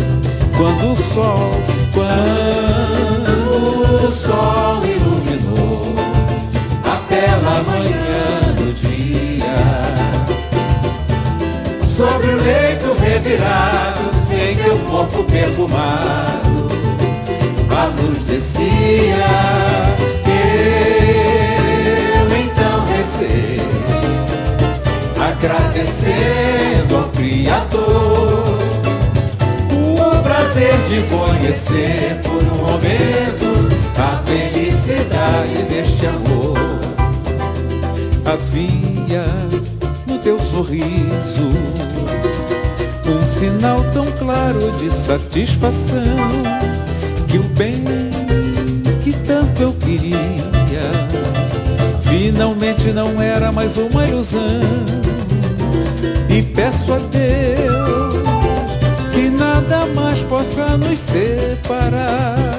quando 0.56 0.92
o 0.92 0.96
sol, 0.96 1.50
quando 1.92 3.26
o 4.06 4.10
sol 4.10 4.87
sobre 11.98 12.28
o 12.28 12.36
leito 12.36 12.92
revirado 13.00 14.02
em 14.30 14.56
teu 14.56 14.78
corpo 14.88 15.24
perfumado, 15.24 16.70
a 17.76 17.86
luz 18.00 18.22
descia. 18.22 19.26
Eu 22.14 22.36
então 22.36 22.86
rezei, 22.86 23.60
agradecendo 25.28 26.96
ao 26.98 27.08
Criador 27.08 28.58
prazer 30.22 30.76
de 30.88 31.02
conhecer 31.08 32.20
por 32.22 32.40
um 32.42 32.58
momento 32.58 33.48
a 33.98 34.18
felicidade 34.24 35.64
deste 35.64 36.06
amor. 36.06 36.56
Havia 38.24 39.24
no 40.06 40.18
teu 40.18 40.38
sorriso 40.38 41.07
sinal 43.38 43.84
tão 43.92 44.06
claro 44.18 44.72
de 44.78 44.92
satisfação 44.92 46.16
que 47.28 47.38
o 47.38 47.42
bem 47.42 47.84
que 49.02 49.12
tanto 49.26 49.62
eu 49.62 49.72
queria 49.74 50.18
finalmente 52.02 52.92
não 52.92 53.20
era 53.20 53.52
mais 53.52 53.76
uma 53.76 54.06
ilusão. 54.06 54.40
E 56.28 56.42
peço 56.42 56.92
a 56.92 56.98
Deus 56.98 58.18
nada 59.68 59.86
mais 59.94 60.20
possa 60.20 60.76
nos 60.76 60.98
separar, 60.98 62.58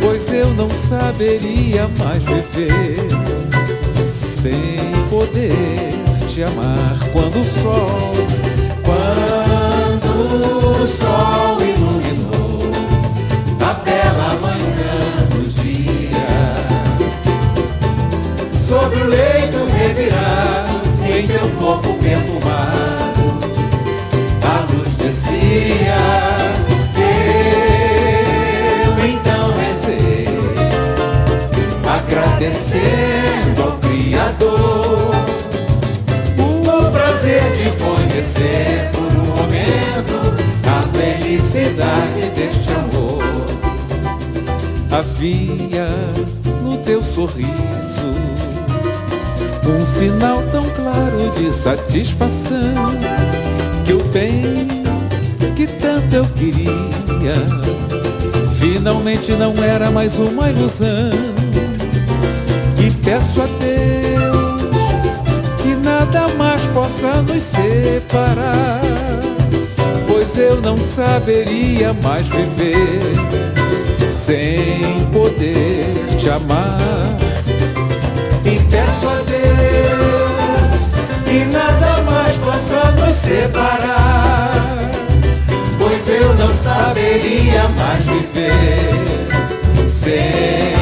pois 0.00 0.32
eu 0.32 0.48
não 0.54 0.68
saberia 0.70 1.88
mais 1.98 2.22
viver 2.22 2.96
sem 4.10 5.08
poder 5.10 5.52
te 6.28 6.42
amar 6.42 6.98
quando 7.12 7.40
o 7.40 7.44
sol, 7.44 8.12
quando 8.84 9.35
o 10.18 10.86
sol 10.86 11.60
iluminou 11.60 12.70
a 13.60 13.72
bela 13.74 14.38
manhã 14.40 15.26
do 15.30 15.42
dia, 15.60 16.30
sobre 18.68 19.00
o 19.00 19.08
leito 19.08 19.58
revirado 19.78 20.80
em 21.06 21.26
teu 21.26 21.48
corpo 21.58 21.94
perfumado 21.94 22.76
eu 26.98 29.06
então 29.06 29.52
rezei, 29.56 30.26
agradecendo 31.86 33.62
ao 33.62 33.72
Criador 33.78 35.14
o 36.38 36.90
prazer 36.90 37.42
de 37.52 37.70
conhecer 37.82 38.90
por 38.92 39.06
um 39.18 39.24
momento 39.36 40.05
a 40.05 40.05
felicidade 41.36 42.30
deste 42.34 42.70
amor. 42.72 43.22
Havia 44.90 45.88
no 46.62 46.78
teu 46.78 47.02
sorriso 47.02 47.46
um 49.66 49.84
sinal 49.84 50.42
tão 50.50 50.64
claro 50.70 51.30
de 51.36 51.52
satisfação 51.52 52.94
que 53.84 53.92
o 53.92 54.02
bem 54.04 54.68
que 55.54 55.66
tanto 55.66 56.16
eu 56.16 56.24
queria. 56.36 57.34
Finalmente 58.58 59.32
não 59.32 59.52
era 59.62 59.90
mais 59.90 60.16
uma 60.16 60.48
ilusão. 60.48 61.10
E 62.78 62.90
peço 63.04 63.42
a 63.42 63.46
Deus 63.46 64.62
que 65.62 65.74
nada 65.76 66.28
mais 66.36 66.62
possa 66.68 67.22
nos 67.22 67.42
separar, 67.42 68.80
eu 70.38 70.60
não 70.60 70.76
saberia 70.76 71.92
mais 72.02 72.26
viver 72.28 73.00
sem 74.08 75.06
poder 75.12 75.86
te 76.18 76.28
amar. 76.30 76.78
E 78.44 78.58
peço 78.70 79.08
a 79.08 79.22
Deus 79.22 80.86
que 81.24 81.44
nada 81.46 82.02
mais 82.02 82.36
possa 82.38 82.92
nos 82.92 83.14
separar 83.16 84.16
pois 85.78 86.08
eu 86.08 86.34
não 86.34 86.52
saberia 86.54 87.68
mais 87.76 88.04
viver 88.04 89.88
sem 89.88 90.75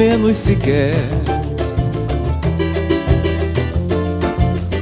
menos 0.00 0.38
se 0.38 0.56
quer. 0.56 0.94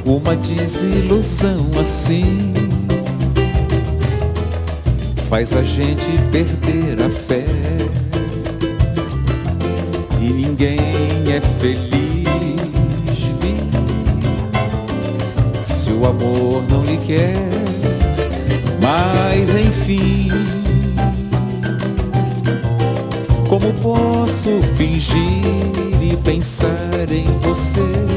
uma 0.05 0.33
desilusão 0.37 1.69
assim 1.77 2.53
faz 5.27 5.51
a 5.57 5.61
gente 5.61 6.09
perder 6.31 7.03
a 7.05 7.09
fé. 7.09 7.45
E 10.21 10.29
ninguém 10.31 10.79
é 11.27 11.41
feliz, 11.59 12.25
se 15.61 15.91
o 15.91 16.07
amor 16.07 16.63
não 16.69 16.81
lhe 16.85 16.95
quer. 16.95 17.35
Mas 18.81 19.53
enfim, 19.53 20.48
posso 23.81 24.61
fingir 24.75 25.43
e 26.01 26.15
pensar 26.17 27.11
em 27.11 27.25
você? 27.41 28.09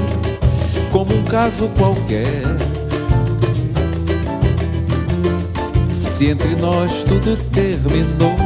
como 0.93 1.15
um 1.17 1.23
caso 1.25 1.69
qualquer. 1.79 2.43
Se 5.99 6.27
entre 6.27 6.55
nós 6.57 7.03
tudo 7.05 7.37
terminou, 7.51 8.37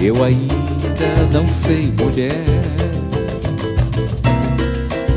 eu 0.00 0.24
ainda 0.24 1.28
não 1.30 1.46
sei, 1.46 1.92
mulher. 2.00 2.44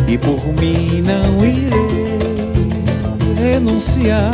E 0.07 0.17
por 0.17 0.45
mim 0.59 1.01
não 1.01 1.45
irei 1.45 2.19
renunciar 3.39 4.31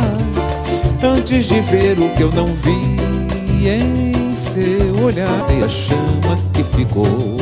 antes 1.02 1.46
de 1.46 1.60
ver 1.60 1.98
o 2.00 2.10
que 2.10 2.22
eu 2.22 2.32
não 2.32 2.46
vi 2.46 4.15
seu 4.56 5.04
olhar. 5.04 5.46
E 5.50 5.62
a 5.62 5.68
chama 5.68 6.38
que 6.52 6.64
ficou, 6.64 7.36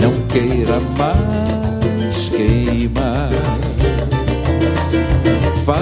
não 0.00 0.12
queira 0.28 0.80
mais 0.98 2.28
queima. 2.28 3.28
Vai 5.64 5.78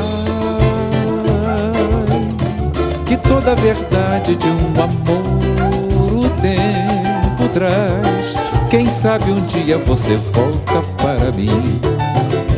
que 3.06 3.16
toda 3.16 3.52
a 3.52 3.54
verdade 3.54 4.36
de 4.36 4.48
um 4.48 4.82
amor 4.82 6.24
o 6.24 6.28
tempo 6.40 7.48
traz. 7.52 8.34
Quem 8.68 8.86
sabe 8.86 9.30
um 9.30 9.40
dia 9.46 9.78
você 9.78 10.16
volta 10.32 10.82
para 10.98 11.32
mim 11.32 11.80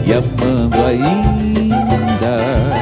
e 0.06 0.12
amando 0.12 0.76
ainda 0.86 2.73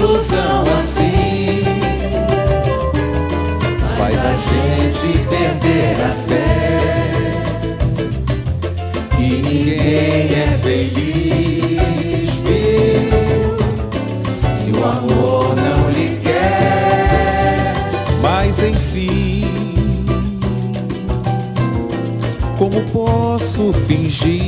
desilusão 0.00 0.64
assim 0.78 1.62
faz 3.98 4.16
a 4.16 4.32
gente 4.32 5.18
perder 5.28 5.96
a 6.02 6.12
fé. 6.26 6.40
E 9.18 9.22
ninguém 9.42 10.32
é 10.32 10.58
feliz, 10.62 12.30
viu? 12.40 13.58
Se 14.56 14.70
o 14.72 14.84
amor 14.84 15.54
não 15.54 15.90
lhe 15.90 16.18
quer. 16.22 17.74
Mas 18.22 18.58
enfim, 18.62 19.44
como 22.56 22.80
posso 22.90 23.72
fingir 23.86 24.39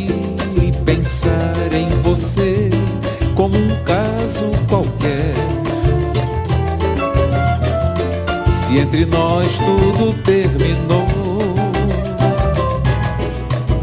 entre 8.92 9.06
nós 9.06 9.50
tudo 9.56 10.12
terminou, 10.22 11.06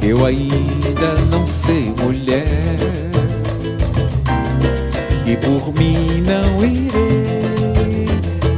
eu 0.03 0.24
ainda 0.24 1.16
não 1.32 1.47
sei, 1.47 1.91
mulher. 1.99 2.78
E 5.26 5.36
por 5.38 5.74
mim 5.74 6.22
não 6.22 6.64
irei 6.64 8.05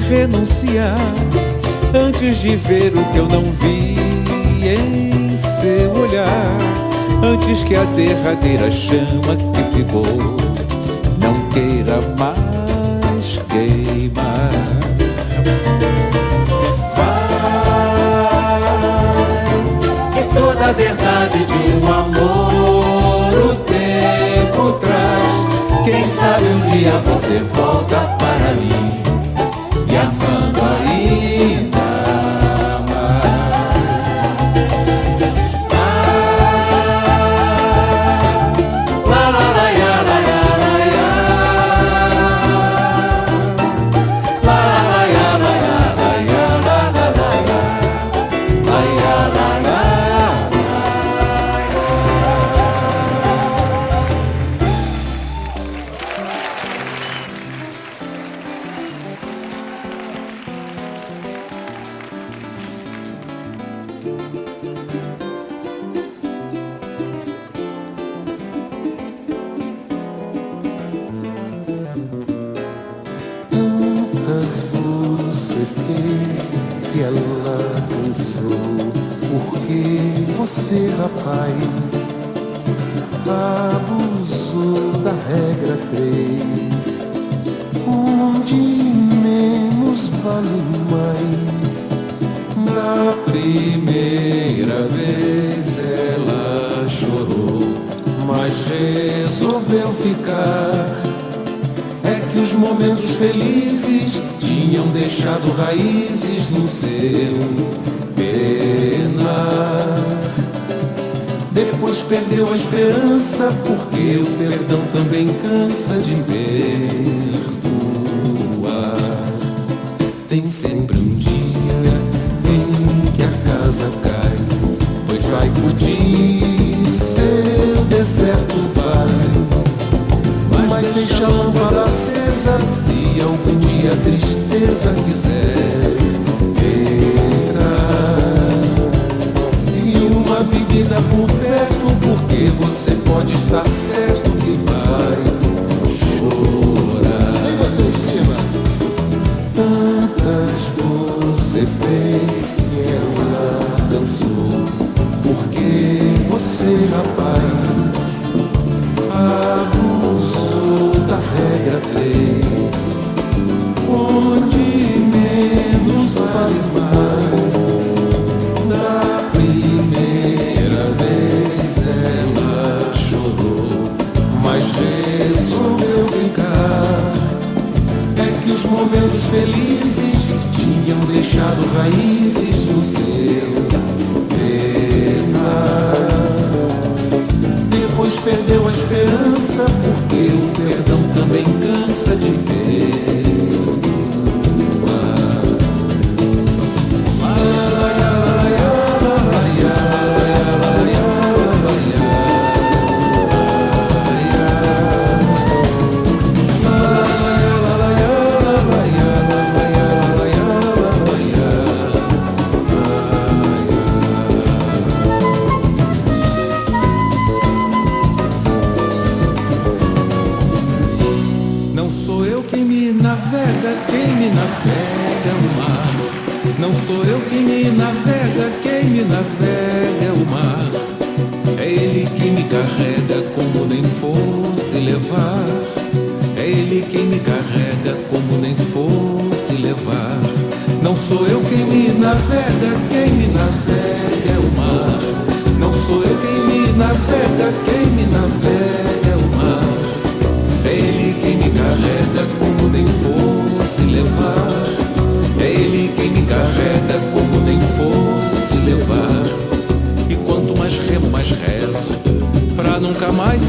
renunciar 0.10 0.97
antes 1.93 2.41
de 2.41 2.58
ver 2.58 2.97
o 2.97 3.06
que 3.12 3.18
eu 3.18 3.30
não 3.30 3.43
vi 3.43 3.95
em 4.68 5.38
seu 5.38 5.93
olhar. 5.93 6.58
Antes 7.24 7.64
que 7.64 7.76
a 7.76 7.86
derradeira 7.86 8.70
chama 8.70 9.38
que 9.54 9.78
ficou 9.78 10.04
não 11.18 11.34
queira 11.49 12.02
mais 12.20 12.51
a 20.72 20.74
verdade 20.74 21.38
de 21.38 21.86
um 21.86 21.93
amor 21.93 23.34
o 23.45 23.55
tempo 23.65 24.80
traz. 24.80 25.84
Quem 25.84 26.07
sabe 26.07 26.45
um 26.45 26.57
dia 26.69 26.91
você 26.99 27.39
volta 27.53 27.97
para 28.17 28.53
mim 28.53 29.01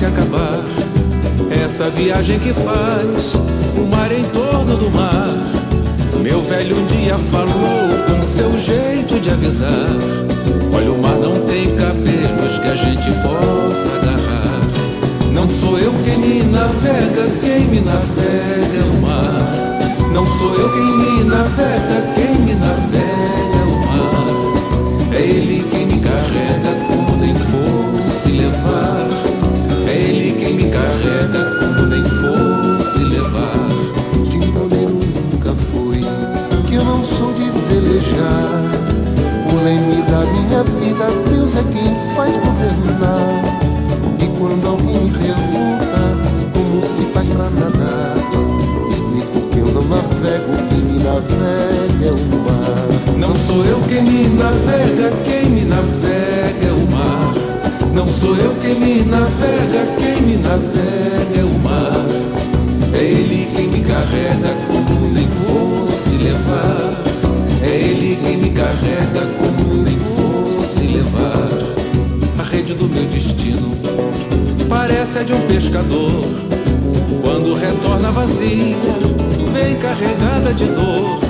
se 0.02 0.06
acabar. 0.06 0.58
Essa 1.64 1.88
viagem 1.90 2.36
que 2.40 2.52
faz 2.52 3.34
o 3.76 3.86
mar 3.88 4.10
em 4.10 4.24
torno 4.24 4.76
do 4.76 4.90
mar. 4.90 5.30
Meu 6.20 6.42
velho 6.42 6.76
um 6.76 6.86
dia 6.86 7.16
falou 7.30 7.86
com 8.08 8.26
seu 8.26 8.58
jeito 8.58 9.20
de 9.20 9.30
avisar. 9.30 9.90
Olha, 10.74 10.90
o 10.90 11.00
mar 11.00 11.14
não 11.14 11.46
tem 11.46 11.76
cabelos 11.76 12.58
que 12.58 12.68
a 12.68 12.74
gente 12.74 13.12
possa 13.22 13.92
agarrar. 14.00 14.60
Não 15.32 15.48
sou 15.48 15.78
eu 15.78 15.92
quem 16.04 16.18
me 16.18 16.42
navega, 16.50 17.30
quem 17.40 17.66
me 17.66 17.80
navega 17.80 18.78
é 18.78 18.90
o 18.90 19.02
mar. 19.02 19.52
Não 20.12 20.26
sou 20.26 20.52
eu 20.56 20.72
quem 20.72 20.96
me 20.96 21.24
navega, 21.24 22.12
quem 22.16 22.44
me 22.44 22.54
navega 22.54 23.56
é 23.56 23.64
o 23.68 23.76
mar. 23.86 25.14
É 25.14 25.22
ele 25.22 25.64
quem 25.70 25.86
me 25.86 26.00
carrega 26.00 26.74
quando 26.88 27.24
em 27.24 27.34
for. 27.36 27.61
carrega 30.72 31.44
como 31.60 31.86
nem 31.86 32.02
fosse 32.02 33.04
levar. 33.04 33.68
De 34.28 34.38
maneiro 34.38 34.98
nunca 35.30 35.54
foi 35.70 36.00
que 36.66 36.74
eu 36.74 36.84
não 36.84 37.04
sou 37.04 37.32
de 37.34 37.50
velejar. 37.68 38.48
O 39.50 39.64
leme 39.64 40.02
da 40.02 40.20
minha 40.32 40.64
vida, 40.64 41.06
Deus 41.30 41.56
é 41.56 41.62
quem 41.64 41.94
faz 42.16 42.36
governar. 42.36 43.42
E 44.18 44.26
quando 44.38 44.66
alguém 44.66 44.98
me 44.98 45.10
pergunta 45.10 46.00
como 46.54 46.82
se 46.82 47.04
faz 47.12 47.28
pra 47.28 47.50
nadar, 47.50 48.14
explico 48.90 49.48
que 49.50 49.58
eu 49.58 49.66
não 49.66 49.84
navego, 49.84 50.56
quem 50.68 50.78
me 50.78 50.98
navega 51.02 52.06
é 52.06 52.12
o 52.12 52.38
mar. 52.44 53.18
Não 53.18 53.34
sou 53.46 53.64
eu 53.66 53.80
quem 53.88 54.02
me 54.02 54.28
navega, 54.38 55.10
quem 55.24 55.50
me 55.50 55.64
navega. 55.64 56.21
Não 57.94 58.06
sou 58.06 58.34
eu 58.36 58.54
quem 58.60 58.74
me 58.74 59.02
navega, 59.02 59.86
quem 59.98 60.22
me 60.22 60.36
navega 60.36 61.40
é 61.40 61.44
o 61.44 61.58
mar. 61.58 62.06
É 62.94 63.04
ele 63.04 63.46
quem 63.54 63.68
me 63.68 63.80
carrega 63.80 64.56
como 64.66 65.08
nem 65.12 65.26
fosse 65.46 66.16
levar. 66.16 67.02
É 67.62 67.68
ele 67.68 68.18
quem 68.22 68.36
me 68.38 68.50
carrega 68.50 69.26
como 69.38 69.82
nem 69.82 69.98
fosse 70.16 70.86
levar. 70.86 71.48
A 72.38 72.42
rede 72.42 72.74
do 72.74 72.88
meu 72.88 73.04
destino 73.04 73.76
parece 74.68 75.18
a 75.18 75.22
de 75.22 75.34
um 75.34 75.40
pescador. 75.46 76.24
Quando 77.20 77.54
retorna 77.54 78.10
vazia, 78.10 78.76
vem 79.52 79.76
carregada 79.76 80.54
de 80.54 80.64
dor. 80.66 81.20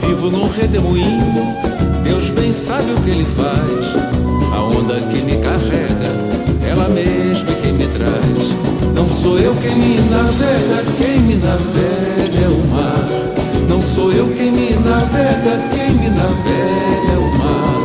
Vivo 0.00 0.30
num 0.30 0.48
redemoinho, 0.48 1.56
Deus 2.04 2.30
bem 2.30 2.52
sabe 2.52 2.92
o 2.92 2.96
que 3.02 3.10
ele 3.10 3.24
faz 3.24 4.27
onda 4.78 4.94
que 5.00 5.20
me 5.22 5.36
carrega, 5.38 6.10
ela 6.64 6.88
mesma 6.88 7.52
quem 7.62 7.72
me 7.72 7.86
traz. 7.88 8.56
Não 8.94 9.08
sou 9.08 9.38
eu 9.38 9.54
quem 9.56 9.74
me 9.74 10.00
navega, 10.08 10.84
quem 10.96 11.20
me 11.20 11.36
navega 11.36 12.44
é 12.44 12.48
o 12.48 12.66
mar. 12.68 13.08
Não 13.68 13.80
sou 13.80 14.12
eu 14.12 14.28
quem 14.28 14.52
me 14.52 14.70
navega, 14.74 15.58
quem 15.70 15.94
me 15.94 16.10
navega 16.10 17.12
é 17.12 17.18
o 17.18 17.38
mar. 17.38 17.78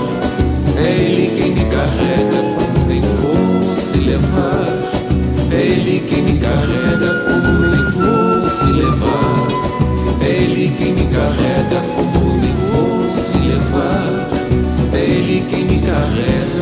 É 0.78 0.90
ele 1.04 1.32
quem 1.36 1.54
me 1.54 1.66
carrega 1.66 2.44
como 2.56 2.88
nem 2.88 3.02
vou 3.02 3.64
se 3.64 3.98
levar. 3.98 4.68
É 5.52 5.62
ele 5.62 6.00
quem 6.08 6.22
me 6.22 6.38
carrega 6.38 7.14
como 7.26 7.60
nem 7.60 7.92
vou 7.92 8.50
se 8.50 8.72
levar. 8.72 9.48
É 10.22 10.30
ele 10.30 10.76
quem 10.78 10.94
me 10.94 11.08
carrega 11.08 11.82
como 11.96 12.38
nem 12.38 12.56
vou 12.72 13.10
se 13.10 13.38
levar. 13.40 14.30
É 14.94 15.00
ele 15.00 15.44
quem 15.50 15.66
me 15.66 15.80
carrega 15.80 16.53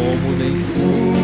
como 0.00 0.32
nem 0.38 0.50
fui. 0.50 1.19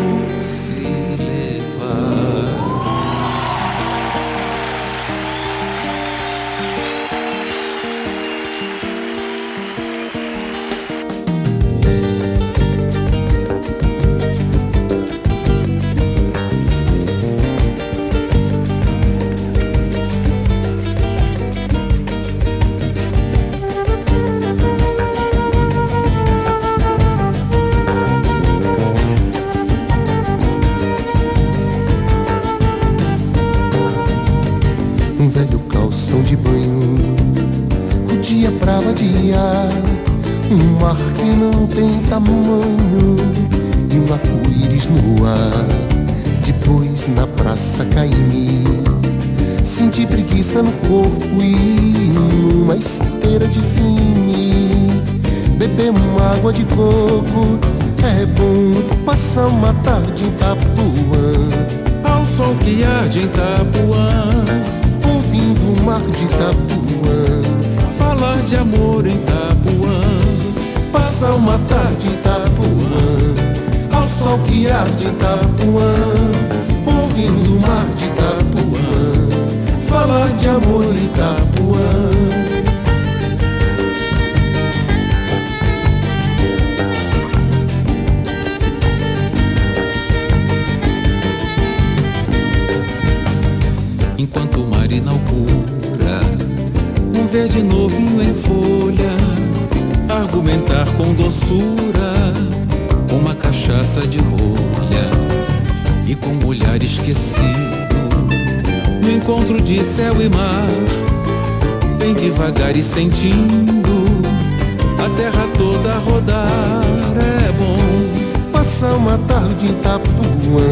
Passar 118.78 118.94
uma 118.96 119.16
tarde 119.16 119.68
em 119.68 119.70
Itapuã, 119.70 120.68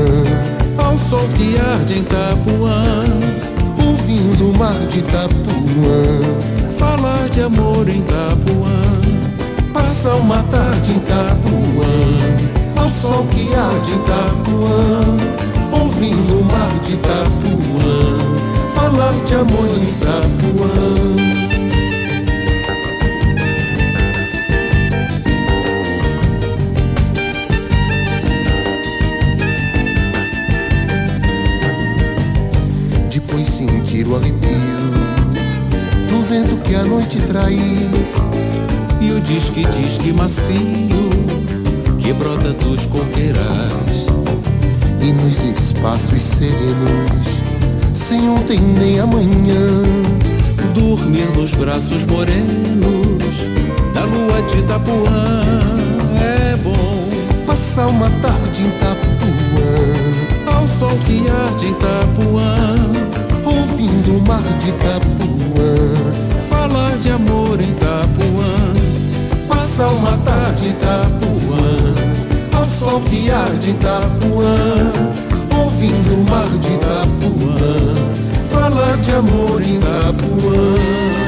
ao 0.76 0.98
sol 0.98 1.26
que 1.38 1.58
arde 1.58 1.94
em 1.94 2.00
Itapuã, 2.00 3.02
ouvindo 3.82 4.50
o 4.50 4.58
mar 4.58 4.78
de 4.90 4.98
Itapuã. 4.98 6.20
falar 6.78 7.30
de 7.30 7.40
amor 7.40 7.88
em 7.88 8.00
Itapuã. 8.00 9.72
Passar 9.72 10.16
uma 10.16 10.42
tarde 10.50 10.92
em 10.92 10.96
Itapuã, 10.96 11.94
ao 12.76 12.90
sol 12.90 13.24
que 13.28 13.54
arde 13.54 13.90
em 13.90 13.96
Itapuã, 13.96 15.80
ouvindo 15.80 16.40
o 16.40 16.44
mar 16.44 16.78
de 16.84 16.92
Itapuã, 16.92 17.88
falar 18.74 19.14
de 19.24 19.34
amor 19.34 19.66
em 19.78 19.84
Itapuã. 19.88 21.53
Que 36.64 36.74
a 36.74 36.84
noite 36.84 37.20
traz 37.20 37.54
E 39.00 39.10
o 39.12 39.20
disque 39.20 39.64
disque 39.64 40.12
macio 40.12 41.10
que 41.98 42.12
brota 42.12 42.52
dos 42.52 42.84
coqueirais. 42.86 44.04
E 45.00 45.12
nos 45.12 45.38
espaços 45.58 46.20
serenos, 46.20 47.26
sem 47.94 48.28
ontem 48.28 48.60
nem 48.60 49.00
amanhã, 49.00 49.82
Dormir 50.74 51.30
nos 51.36 51.52
braços 51.54 52.04
morenos 52.04 53.36
da 53.94 54.04
lua 54.04 54.42
de 54.42 54.58
Itapuã. 54.58 55.44
É 56.20 56.56
bom 56.56 57.08
passar 57.46 57.86
uma 57.86 58.10
tarde 58.20 58.62
em 58.62 58.68
Itapuã, 58.68 60.54
ao 60.54 60.68
sol 60.68 60.98
que 61.06 61.24
arde 61.30 61.66
em 61.66 61.70
Itapuã. 61.70 62.76
ouvindo 63.46 64.18
o 64.18 64.22
mar 64.26 64.42
de 64.58 64.68
Itapuã, 64.70 66.23
Falar 66.74 66.96
de 66.96 67.10
amor 67.10 67.60
em 67.60 67.70
Itapuã. 67.70 69.46
passar 69.48 69.90
uma 69.90 70.18
tarde 70.18 70.66
em 70.66 70.70
Itapuã, 70.70 71.94
ao 72.58 72.64
sol 72.64 73.00
que 73.02 73.30
arde 73.30 73.70
em 73.70 73.74
Itapuã, 73.74 74.92
ouvindo 75.56 76.14
o 76.16 76.28
mar 76.28 76.48
de 76.48 76.72
Itapuã, 76.72 77.94
falar 78.50 78.96
de 78.96 79.12
amor 79.12 79.62
em 79.62 79.76
Itapuã. 79.76 81.23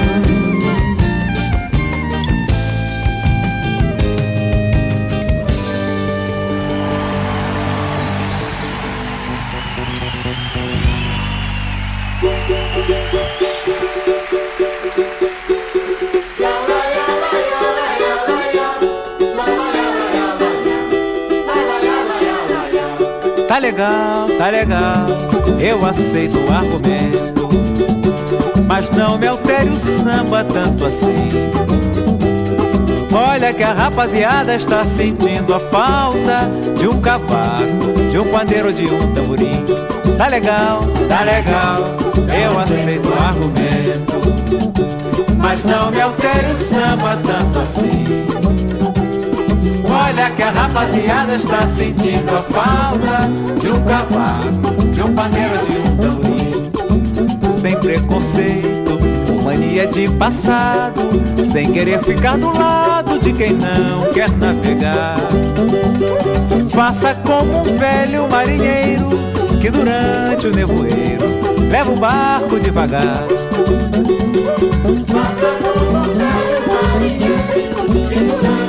Tá 23.57 23.61
legal, 23.61 24.29
tá 24.37 24.51
legal, 24.51 25.07
eu 25.59 25.83
aceito 25.87 26.37
o 26.37 26.53
argumento. 26.53 27.49
Mas 28.69 28.91
não 28.91 29.17
me 29.17 29.27
altere 29.27 29.71
o 29.71 29.77
samba 29.79 30.45
tanto 30.45 30.85
assim. 30.85 31.31
Olha 33.11 33.55
que 33.55 33.63
a 33.63 33.73
rapaziada 33.73 34.55
está 34.57 34.85
sentindo 34.85 35.55
a 35.55 35.59
falta 35.59 36.51
de 36.79 36.87
um 36.87 37.01
cavaco, 37.01 37.95
de 38.11 38.19
um 38.19 38.31
pandeiro, 38.31 38.71
de 38.75 38.89
um 38.89 39.15
tamborim. 39.15 39.65
Tá 40.19 40.29
legal, 40.29 40.81
tá 41.09 41.23
legal, 41.23 41.97
eu 42.39 42.59
aceito 42.59 43.09
o 43.09 43.15
argumento. 43.15 44.17
Mas 45.39 45.65
não 45.65 45.91
me 45.91 46.03
altere 46.03 46.53
o 46.53 46.57
samba 46.57 47.19
tanto 47.25 47.61
assim. 47.61 48.05
Olha 49.99 50.31
que 50.31 50.43
a 50.43 50.51
rapaziada 50.51 51.37
está 51.37 51.67
sentindo 51.69 52.31
a 52.31 52.43
falta 52.43 53.29
de 53.59 53.71
um 53.71 53.83
cavaco, 53.83 54.87
de 54.93 55.03
um 55.03 55.15
pandeiro, 55.15 55.59
de 55.67 55.79
um 55.79 55.97
tamborim. 55.97 57.53
Sem 57.59 57.77
preconceito, 57.81 58.99
ou 59.33 59.43
mania 59.43 59.87
de 59.87 60.07
passado, 60.11 61.01
sem 61.43 61.73
querer 61.73 62.03
ficar 62.03 62.37
do 62.37 62.57
lado 62.57 63.19
de 63.19 63.33
quem 63.33 63.55
não 63.55 64.13
quer 64.13 64.31
navegar. 64.33 65.17
Faça 66.71 67.15
como 67.15 67.61
um 67.61 67.79
velho 67.79 68.29
marinheiro 68.29 69.09
que 69.63 69.71
durante 69.71 70.47
o 70.47 70.55
nevoeiro 70.55 71.25
leva 71.71 71.91
o 71.91 71.97
barco 71.97 72.61
devagar. 72.61 73.25
Faça 75.07 75.57
como 75.63 75.99
um 75.99 76.03
velho 76.03 76.61
marinheiro 76.69 78.09
que 78.09 78.19
durante 78.21 78.66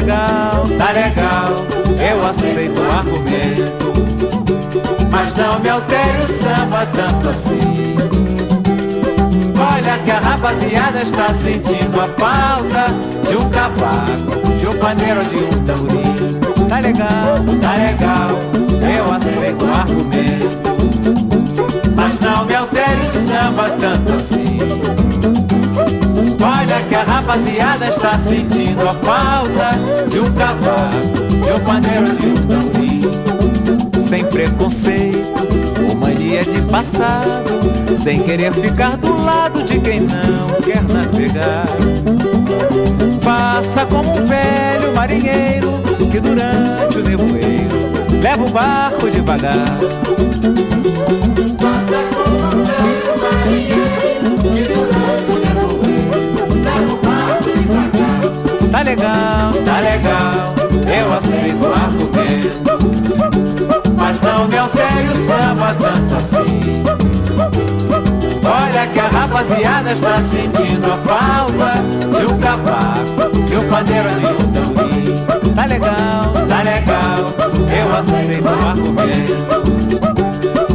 legal, 0.00 0.64
tá 0.78 0.92
legal, 0.92 1.64
eu 1.98 2.26
aceito 2.26 2.80
o 2.80 2.90
argumento. 2.90 3.88
Mas 5.10 5.34
não 5.34 5.58
me 5.58 5.68
altere 5.68 6.22
o 6.22 6.26
samba 6.26 6.86
tanto 6.94 7.28
assim. 7.28 7.96
Olha 9.58 9.98
que 9.98 10.10
a 10.10 10.20
rapaziada 10.20 11.02
está 11.02 11.34
sentindo 11.34 12.00
a 12.00 12.06
falta 12.06 12.94
de 13.28 13.36
um 13.36 13.50
cavaco, 13.50 14.58
de 14.58 14.66
um 14.68 14.78
pandeiro, 14.78 15.24
de 15.24 15.36
um 15.36 15.64
tamborim. 15.64 16.38
Tá 16.68 16.78
legal, 16.78 17.38
tá 17.60 17.74
legal, 17.74 18.38
eu 18.96 19.12
aceito 19.12 19.64
o 19.64 19.74
argumento. 19.74 20.58
Mas 21.96 22.20
não 22.20 22.44
me 22.44 22.54
altere 22.54 23.00
o 23.00 23.10
samba 23.10 23.70
tanto 23.80 24.12
assim. 24.12 25.07
A 26.98 27.02
rapaziada 27.02 27.86
está 27.86 28.18
sentindo 28.18 28.82
a 28.88 28.92
falta 28.92 29.70
de 30.10 30.18
um 30.18 30.32
cavaco, 30.32 31.28
de 31.44 31.52
um 31.52 31.60
pandeiro, 31.60 32.16
de 32.16 32.26
um 32.26 32.34
tamborim. 32.48 34.02
Sem 34.02 34.24
preconceito 34.24 35.32
ou 35.88 35.94
mania 35.94 36.42
de 36.42 36.60
passado, 36.62 37.94
sem 37.94 38.20
querer 38.24 38.52
ficar 38.52 38.96
do 38.96 39.14
lado 39.22 39.62
de 39.62 39.78
quem 39.78 40.00
não 40.00 40.60
quer 40.60 40.82
navegar. 40.82 41.68
Faça 43.22 43.86
como 43.86 44.10
um 44.18 44.26
velho 44.26 44.92
marinheiro 44.92 45.80
que 46.10 46.18
durante 46.18 46.98
o 46.98 47.04
nevoeiro 47.04 48.20
leva 48.20 48.42
o 48.44 48.50
barco 48.50 49.08
devagar. 49.08 49.78
Faça 51.60 52.02
como 52.16 52.38
um 52.38 52.64
velho 52.64 53.20
marinheiro 53.22 53.87
legal, 58.88 59.52
tá 59.64 59.80
legal, 59.80 60.54
eu 60.88 61.12
aceito 61.12 61.62
o 61.62 61.74
argumento. 61.74 62.78
Mas 63.96 64.20
não 64.20 64.48
me 64.48 64.56
altere 64.56 65.08
o 65.08 65.16
samba 65.26 65.76
tanto 65.78 66.14
assim. 66.14 66.82
Olha 68.44 68.86
que 68.86 68.98
a 68.98 69.08
rapaziada 69.08 69.92
está 69.92 70.18
sentindo 70.20 70.86
a 70.86 70.96
falta 71.06 71.82
de 72.18 72.32
um 72.32 72.38
cavaco, 72.38 73.30
de 73.46 73.56
um 73.56 73.68
pandeiro, 73.68 74.08
de 74.08 74.26
um. 74.26 75.54
Tá 75.54 75.66
legal, 75.66 76.32
tá 76.48 76.62
legal, 76.62 77.34
eu 77.76 77.94
aceito 77.94 78.44
o 78.44 78.68
argumento. 78.68 79.48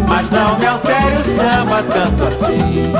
Mas 0.08 0.30
não 0.30 0.58
me 0.58 0.66
altere 0.66 1.18
o 1.18 1.24
samba 1.24 1.84
tanto 1.84 2.24
assim. 2.24 2.93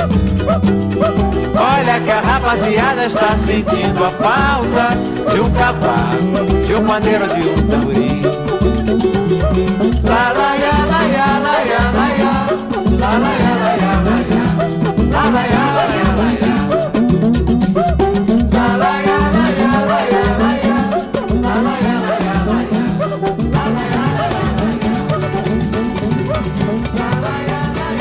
Olha 1.56 2.00
que 2.00 2.10
a 2.10 2.20
rapaziada 2.20 3.06
está 3.06 3.36
sentindo 3.36 4.04
a 4.04 4.10
falta 4.10 4.88
de 5.32 5.40
um 5.40 5.50
cavaco, 5.50 6.66
de 6.66 6.74
um 6.74 6.82
maneiro, 6.82 7.26
de 7.28 7.48
um 7.48 7.66
tamborim. 7.68 8.22
La 10.04 10.32
ya 10.56 10.76
la 10.90 11.02
ya 11.06 11.38
la 11.38 11.56
ya 11.64 11.92
la 11.92 12.08
ya, 12.18 12.38
la 13.18 13.32
ya 15.42 16.03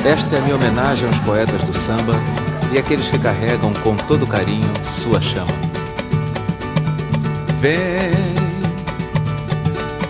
Esta 0.06 0.36
é 0.36 0.40
a 0.40 0.42
minha 0.42 0.56
homenagem 0.56 1.08
aos 1.08 1.18
poetas 1.20 1.64
do 1.64 1.74
samba 1.74 2.14
e 2.74 2.78
àqueles 2.78 3.10
que 3.10 3.18
carregam 3.18 3.74
com 3.76 3.96
todo 3.96 4.28
carinho 4.28 4.70
sua 5.02 5.22
chama. 5.22 5.48
Vem 7.62 8.12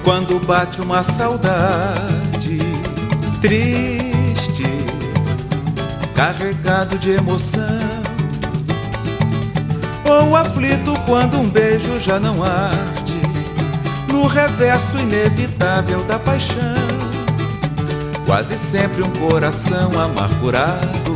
quando 0.04 0.44
bate 0.48 0.82
uma 0.82 1.04
saudade 1.04 2.58
triste, 3.40 4.64
carregado 6.16 6.98
de 6.98 7.12
emoção, 7.12 7.64
ou 10.10 10.36
aflito 10.36 10.92
quando 11.06 11.38
um 11.38 11.48
beijo 11.48 12.00
já 12.00 12.20
não 12.20 12.44
arde, 12.44 13.22
no 14.08 14.26
reverso 14.26 14.98
inevitável 14.98 16.04
da 16.06 16.18
paixão 16.18 16.83
quase 18.34 18.58
sempre 18.58 19.04
um 19.04 19.12
coração 19.12 19.92
amargurado 20.02 21.16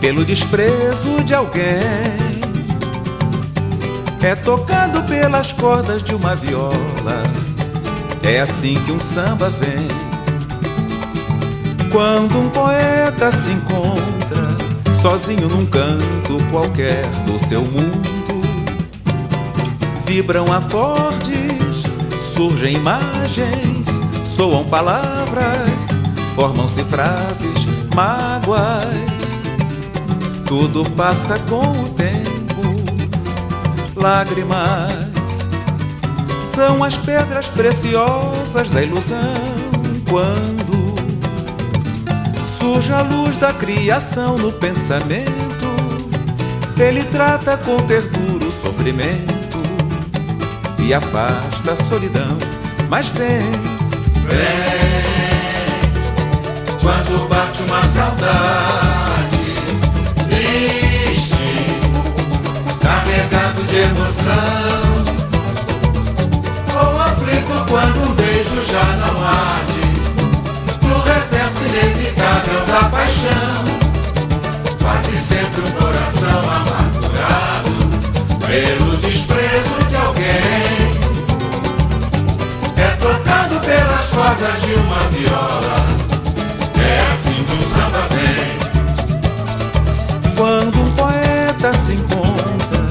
pelo 0.00 0.24
desprezo 0.24 1.22
de 1.22 1.34
alguém. 1.34 1.62
É 4.22 4.34
tocado 4.34 5.02
pelas 5.02 5.52
cordas 5.52 6.02
de 6.02 6.14
uma 6.14 6.34
viola, 6.34 7.22
é 8.22 8.40
assim 8.40 8.82
que 8.82 8.92
um 8.92 8.98
samba 8.98 9.50
vem. 9.50 9.88
Quando 11.92 12.38
um 12.38 12.48
poeta 12.48 13.30
se 13.30 13.52
encontra 13.52 14.96
sozinho 15.02 15.46
num 15.50 15.66
canto 15.66 16.38
qualquer 16.50 17.04
do 17.26 17.38
seu 17.46 17.60
mundo, 17.60 18.40
vibram 20.06 20.50
acordes, 20.50 21.82
surgem 22.34 22.76
imagens, 22.76 23.84
soam 24.34 24.64
palavras, 24.64 25.75
formam-se 26.36 26.84
frases, 26.84 27.66
mágoas. 27.94 28.94
Tudo 30.44 30.88
passa 30.90 31.38
com 31.48 31.72
o 31.72 31.88
tempo, 31.94 32.76
lágrimas 33.96 35.06
são 36.54 36.84
as 36.84 36.94
pedras 36.96 37.48
preciosas 37.48 38.70
da 38.70 38.82
ilusão. 38.82 39.18
Quando 40.08 40.94
surge 42.58 42.92
a 42.92 43.00
luz 43.00 43.36
da 43.38 43.52
criação 43.54 44.38
no 44.38 44.52
pensamento, 44.52 45.32
ele 46.78 47.02
trata 47.04 47.56
com 47.56 47.76
ternura 47.78 48.44
o 48.44 48.52
sofrimento 48.52 49.62
e 50.84 50.94
afasta 50.94 51.72
a 51.72 51.76
solidão. 51.88 52.38
Mas 52.88 53.08
vem, 53.08 53.42
Quando 56.86 57.28
bate 57.28 57.62
uma 57.62 57.82
saudade 57.82 59.40
triste, 60.28 61.50
carregado 62.80 63.60
de 63.64 63.76
emoção. 63.76 64.32
Ou 66.80 67.02
aflito 67.02 67.66
quando 67.68 68.08
um 68.08 68.14
beijo 68.14 68.64
já 68.70 68.84
não 68.98 69.26
arde, 69.26 69.82
no 70.86 71.02
reverso 71.02 71.64
inevitável 71.64 72.60
da 72.66 72.88
paixão. 72.88 73.64
Quase 74.80 75.16
sempre 75.16 75.62
um 75.62 75.72
coração 75.72 76.38
amargurado 76.38 77.74
pelo 78.46 78.96
desprezo 78.98 79.88
de 79.88 79.96
alguém. 79.96 80.94
É 82.76 82.88
tocado 83.00 83.58
pelas 83.58 84.08
cordas 84.10 84.62
de 84.62 84.74
uma 84.74 85.00
viola. 85.10 86.05
Vem. 88.10 88.56
quando 90.36 90.80
um 90.80 90.90
poeta 90.90 91.72
se 91.86 91.94
encontra 91.94 92.86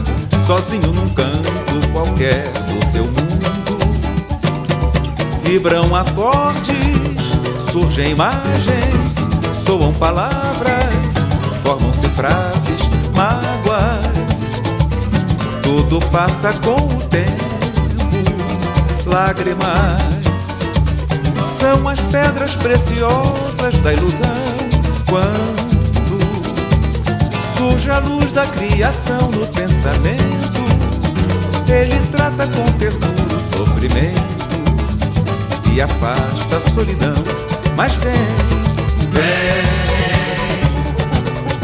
sozinho 0.46 0.92
num 0.94 1.08
canto 1.10 1.88
qualquer 1.92 2.44
do 2.52 2.86
seu 2.92 3.06
mundo, 3.06 3.46
vibram 5.44 5.96
acordes, 5.96 6.76
surgem 7.72 8.12
imagens, 8.12 9.16
soam 9.66 9.94
palavras, 9.94 11.14
formam-se 11.64 12.10
frases, 12.10 12.82
mágoas. 13.16 14.16
Tudo 15.64 16.00
passa 16.12 16.54
com 16.60 16.76
o 16.76 17.02
tempo, 17.10 17.46
lágrimas 19.06 20.16
são 21.60 21.88
as 21.88 22.00
pedras 22.02 22.54
preciosas 22.56 23.80
da 23.82 23.94
ilusão. 23.94 24.65
Quando 25.16 26.20
surge 27.58 27.90
a 27.90 28.00
luz 28.00 28.34
da 28.34 28.46
criação 28.48 29.32
no 29.32 29.48
pensamento, 29.48 30.66
ele 31.70 31.98
trata 32.12 32.46
com 32.48 32.70
ternura 32.74 33.34
o 33.34 33.58
sofrimento 33.58 34.20
e 35.74 35.82
afasta 35.82 36.58
a 36.58 36.62
solidão. 36.74 37.14
Mas 37.78 37.94
vem, 37.96 38.12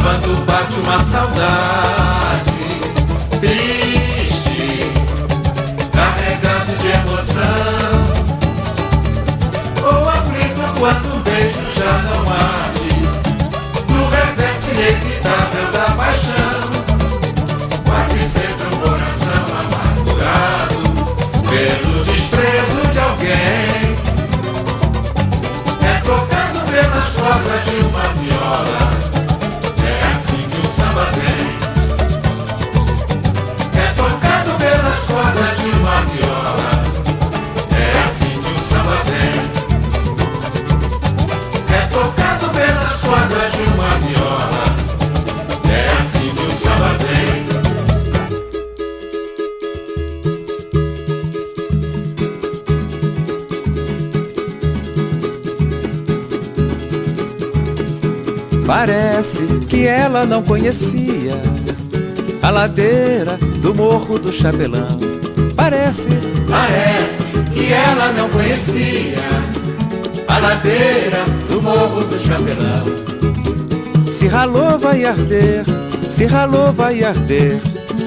Quando 0.01 0.45
bate 0.45 0.79
uma 0.79 0.99
saudade 1.11 2.51
triste, 3.41 4.93
carregado 5.91 6.71
de 6.77 6.87
emoção. 6.87 7.99
Ou 9.83 10.07
aflito 10.07 10.79
quando 10.79 11.15
um 11.15 11.21
beijo 11.21 11.65
já 11.75 12.01
não 12.03 12.33
arde, 12.33 12.50
ela 60.21 60.29
não 60.29 60.43
conhecia 60.43 61.33
a 62.43 62.51
ladeira 62.51 63.39
do 63.59 63.73
Morro 63.73 64.19
do 64.19 64.31
Chapelão. 64.31 64.99
Parece, 65.55 66.09
Parece 66.47 67.23
que 67.51 67.73
ela 67.73 68.11
não 68.11 68.29
conhecia 68.29 69.17
a 70.27 70.37
ladeira 70.37 71.25
do 71.49 71.59
Morro 71.59 72.03
do 72.03 72.19
Chapelão. 72.19 72.85
se 74.13 74.27
ralou 74.27 74.77
vai 74.77 75.05
arder, 75.05 75.63
se 76.15 76.25
ralou 76.25 76.71
vai 76.71 77.03
arder, 77.03 77.59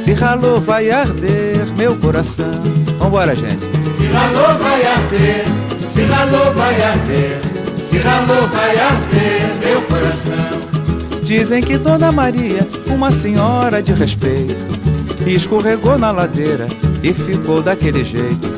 se 0.04 0.12
ralou 0.12 0.60
vai 0.60 0.92
arder 0.92 1.66
meu 1.76 1.96
coração. 1.96 2.62
Vambora, 3.00 3.34
gente. 3.34 3.66
Se 3.98 4.06
ralou 4.06 4.56
vai 4.58 4.86
arder, 4.86 5.44
se 5.92 6.02
ralou 6.02 6.54
vai 6.54 6.80
arder, 6.80 7.40
se 7.76 7.98
ralou 7.98 8.48
vai 8.50 8.78
arder 8.78 9.40
meu 9.64 9.82
coração. 9.82 10.63
Dizem 11.24 11.62
que 11.62 11.78
Dona 11.78 12.12
Maria, 12.12 12.68
uma 12.86 13.10
senhora 13.10 13.82
de 13.82 13.94
respeito, 13.94 14.54
escorregou 15.26 15.98
na 15.98 16.10
ladeira 16.10 16.66
e 17.02 17.14
ficou 17.14 17.62
daquele 17.62 18.04
jeito. 18.04 18.52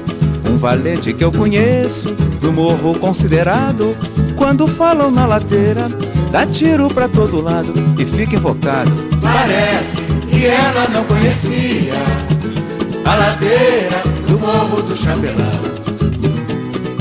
Um 0.50 0.56
valente 0.56 1.12
que 1.14 1.22
eu 1.22 1.30
conheço, 1.30 2.12
do 2.40 2.52
morro 2.52 2.98
considerado, 2.98 3.96
Quando 4.36 4.66
falam 4.66 5.10
na 5.10 5.26
ladeira, 5.26 5.88
dá 6.30 6.44
tiro 6.44 6.88
pra 6.88 7.08
todo 7.08 7.42
lado 7.42 7.72
e 7.98 8.04
fica 8.04 8.36
invocado. 8.36 8.92
Parece 9.22 10.02
que 10.28 10.44
ela 10.44 10.88
não 10.92 11.04
conhecia 11.04 11.94
a 13.04 13.14
ladeira 13.14 14.02
do 14.28 14.38
Morro 14.38 14.82
do 14.82 14.94
Chapelão. 14.94 15.50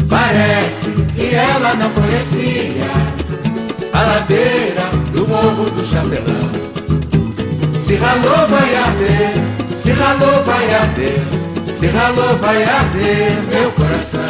Parece 0.07 0.91
que 1.13 1.36
ela 1.36 1.76
não 1.76 1.89
conhecia 1.89 2.89
a 3.91 4.01
ladeira 4.01 4.95
do 5.26 5.28
Morro 5.28 5.70
do 5.72 5.84
Chapelão. 5.84 6.50
Se 7.80 7.96
ralou 7.96 8.48
vai 8.48 8.76
arder, 8.76 9.34
se 9.78 9.92
ralou 9.92 10.44
vai 10.44 10.74
arder, 10.74 11.20
se 11.74 11.88
ralou 11.88 12.38
vai 12.38 12.64
arder 12.64 13.32
meu 13.50 13.72
coração. 13.72 14.22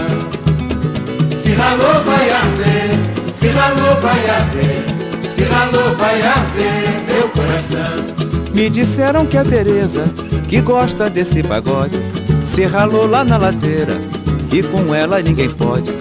Se 1.42 1.52
ralou 1.52 2.04
vai 2.04 2.30
arder, 2.30 3.36
se 3.36 3.48
ralou 3.48 4.02
vai 4.02 4.30
arder, 4.30 4.86
se 5.30 5.44
ralou 5.44 5.96
vai 5.96 6.22
arder 6.22 7.02
meu 7.08 7.30
coração. 7.30 8.06
Me 8.54 8.70
disseram 8.70 9.26
que 9.26 9.38
a 9.38 9.44
Teresa, 9.44 10.06
que 10.50 10.62
gosta 10.62 11.10
desse 11.10 11.44
pagode, 11.44 12.00
se 12.54 12.64
ralou 12.64 13.06
lá 13.06 13.24
na 13.24 13.38
ladeira 13.38 13.98
e 14.52 14.64
com 14.64 14.94
ela 14.94 15.22
ninguém 15.22 15.50
pode. 15.50 15.92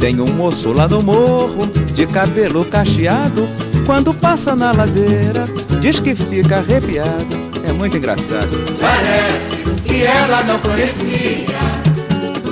Tem 0.00 0.20
um 0.20 0.32
moço 0.32 0.72
lá 0.72 0.86
no 0.86 1.02
morro, 1.02 1.66
de 1.92 2.06
cabelo 2.06 2.64
cacheado, 2.64 3.44
quando 3.88 4.12
passa 4.12 4.54
na 4.54 4.70
ladeira, 4.70 5.46
diz 5.80 5.98
que 5.98 6.14
fica 6.14 6.58
arrepiado. 6.58 7.26
É 7.66 7.72
muito 7.72 7.96
engraçado. 7.96 8.50
Parece 8.78 9.56
que 9.82 10.04
ela 10.04 10.42
não 10.42 10.58
conhecia 10.58 11.56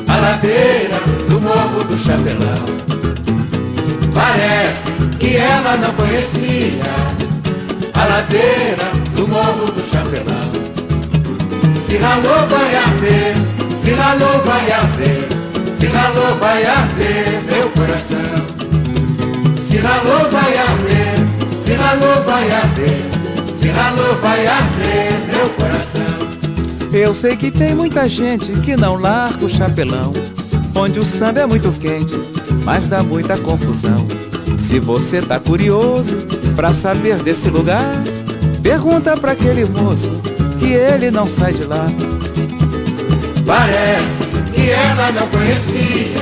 a 0.08 0.16
ladeira 0.16 0.96
do 1.28 1.38
Morro 1.38 1.84
do 1.84 1.98
Chapelão. 1.98 2.64
Parece 4.14 4.90
que 5.18 5.36
ela 5.36 5.76
não 5.76 5.92
conhecia 5.92 6.82
a 7.92 8.04
ladeira 8.06 8.84
do 9.14 9.28
Morro 9.28 9.72
do 9.72 9.82
Chapelão. 9.90 10.52
Se 11.86 11.98
ralou 11.98 12.48
vai 12.48 12.76
arder, 12.76 13.34
se 13.78 13.90
ralou 13.90 14.42
vai 14.42 14.72
arder, 14.72 15.28
se 15.78 15.84
ralou 15.84 16.34
vai 16.36 16.64
arder 16.64 17.42
meu 17.46 17.68
coração. 17.72 18.56
Se 19.68 19.76
ralou 19.76 20.30
vai 20.30 20.56
arder, 20.56 21.05
se 21.66 21.74
ralou 21.74 22.22
vai 22.22 22.48
arder, 22.48 22.96
se 23.56 23.68
ralou 23.70 24.14
vai 24.22 24.46
arder 24.46 25.12
meu 25.26 25.48
coração. 25.50 26.00
Eu 26.92 27.12
sei 27.12 27.36
que 27.36 27.50
tem 27.50 27.74
muita 27.74 28.06
gente 28.06 28.52
que 28.60 28.76
não 28.76 28.94
larga 28.94 29.44
o 29.44 29.48
chapelão, 29.48 30.12
onde 30.76 31.00
o 31.00 31.02
samba 31.02 31.40
é 31.40 31.46
muito 31.46 31.72
quente, 31.72 32.20
mas 32.62 32.86
dá 32.86 33.02
muita 33.02 33.36
confusão. 33.38 34.06
Se 34.60 34.78
você 34.78 35.20
tá 35.20 35.40
curioso 35.40 36.16
pra 36.54 36.72
saber 36.72 37.20
desse 37.20 37.50
lugar, 37.50 37.90
pergunta 38.62 39.16
pra 39.16 39.32
aquele 39.32 39.64
moço 39.64 40.12
que 40.60 40.72
ele 40.72 41.10
não 41.10 41.26
sai 41.26 41.52
de 41.52 41.64
lá. 41.64 41.84
Parece 43.44 44.24
que 44.54 44.70
ela 44.70 45.10
não 45.10 45.26
conhecia 45.30 46.16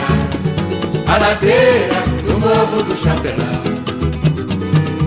a 1.06 1.18
ladeira 1.18 2.02
do 2.26 2.40
Morro 2.40 2.82
do 2.82 2.96
Chapelão. 2.96 3.53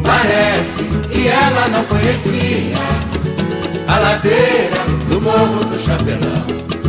Parece 0.08 0.84
que 1.12 1.28
ela 1.28 1.68
não 1.68 1.84
conhecia 1.84 2.78
a 3.88 4.00
ladeira 4.00 4.86
do 5.10 5.20
Morro 5.20 5.66
do 5.66 5.78
Chapelão. 5.78 6.48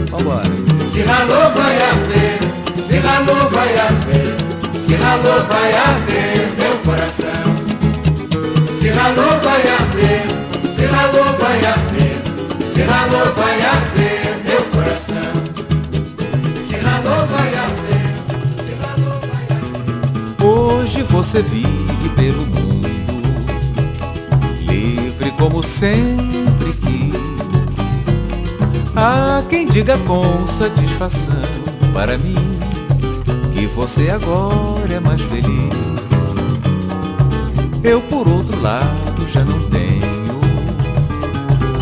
Vambora. 0.09 0.45
Se 0.93 1.03
ralou 1.03 1.51
vai 1.53 1.83
arder, 1.83 2.39
se 2.87 2.97
ralou 2.99 3.51
vai 3.51 3.77
arder, 3.77 4.37
se 4.87 4.95
ralou 4.95 5.45
vai 5.47 5.73
arder 5.75 6.49
meu 6.59 6.79
coração. 6.85 7.49
Se 8.81 8.89
ralou 8.89 9.41
vai 9.41 9.63
arder, 9.69 10.23
se 10.75 10.85
ralou 10.87 11.25
vai 11.39 11.65
arder, 11.65 12.17
se 12.73 12.83
ralou 12.83 13.35
vai 13.35 13.61
arder 13.63 14.37
meu 14.45 14.63
coração. 14.73 15.33
Se 16.67 16.77
ralou 16.77 17.27
vai 17.27 17.55
arder, 17.67 18.07
se 18.65 18.73
ralou 18.81 19.21
vai 19.29 19.45
arder. 19.57 20.45
Hoje 20.47 21.03
você 21.03 21.43
vive 21.43 22.09
pelo 22.17 22.47
mundo, 22.47 22.78
como 25.39 25.63
sempre 25.63 26.73
quis. 26.73 27.15
Há 28.95 29.43
quem 29.49 29.67
diga 29.67 29.97
com 29.99 30.47
satisfação 30.47 31.43
para 31.93 32.19
mim 32.19 32.35
que 33.55 33.67
você 33.67 34.11
agora 34.11 34.93
é 34.93 35.01
mais 35.01 35.21
feliz. 35.23 35.99
Eu, 37.83 38.01
por 38.03 38.27
outro 38.29 38.61
lado, 38.61 39.29
já 39.33 39.45
não 39.45 39.59
tenho 39.71 39.79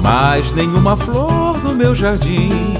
mais 0.03 0.53
nenhuma 0.53 0.97
flor 0.97 1.59
no 1.65 1.75
meu 1.75 1.95
jardim. 1.95 2.75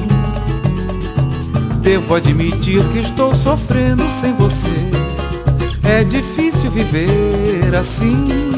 Devo 1.81 2.15
admitir 2.15 2.83
que 2.89 2.99
estou 2.99 3.35
sofrendo 3.35 4.05
sem 4.21 4.35
você. 4.35 4.91
É 5.83 6.05
difícil 6.05 6.71
viver 6.71 7.75
assim. 7.75 8.56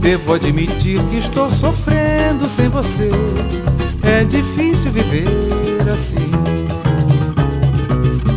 Devo 0.00 0.34
admitir 0.34 1.02
que 1.10 1.18
estou 1.18 1.50
sofrendo 1.50 2.48
sem 2.48 2.68
você. 2.68 3.10
É 4.02 4.24
difícil 4.24 4.90
viver 4.90 5.26
assim. 5.92 6.30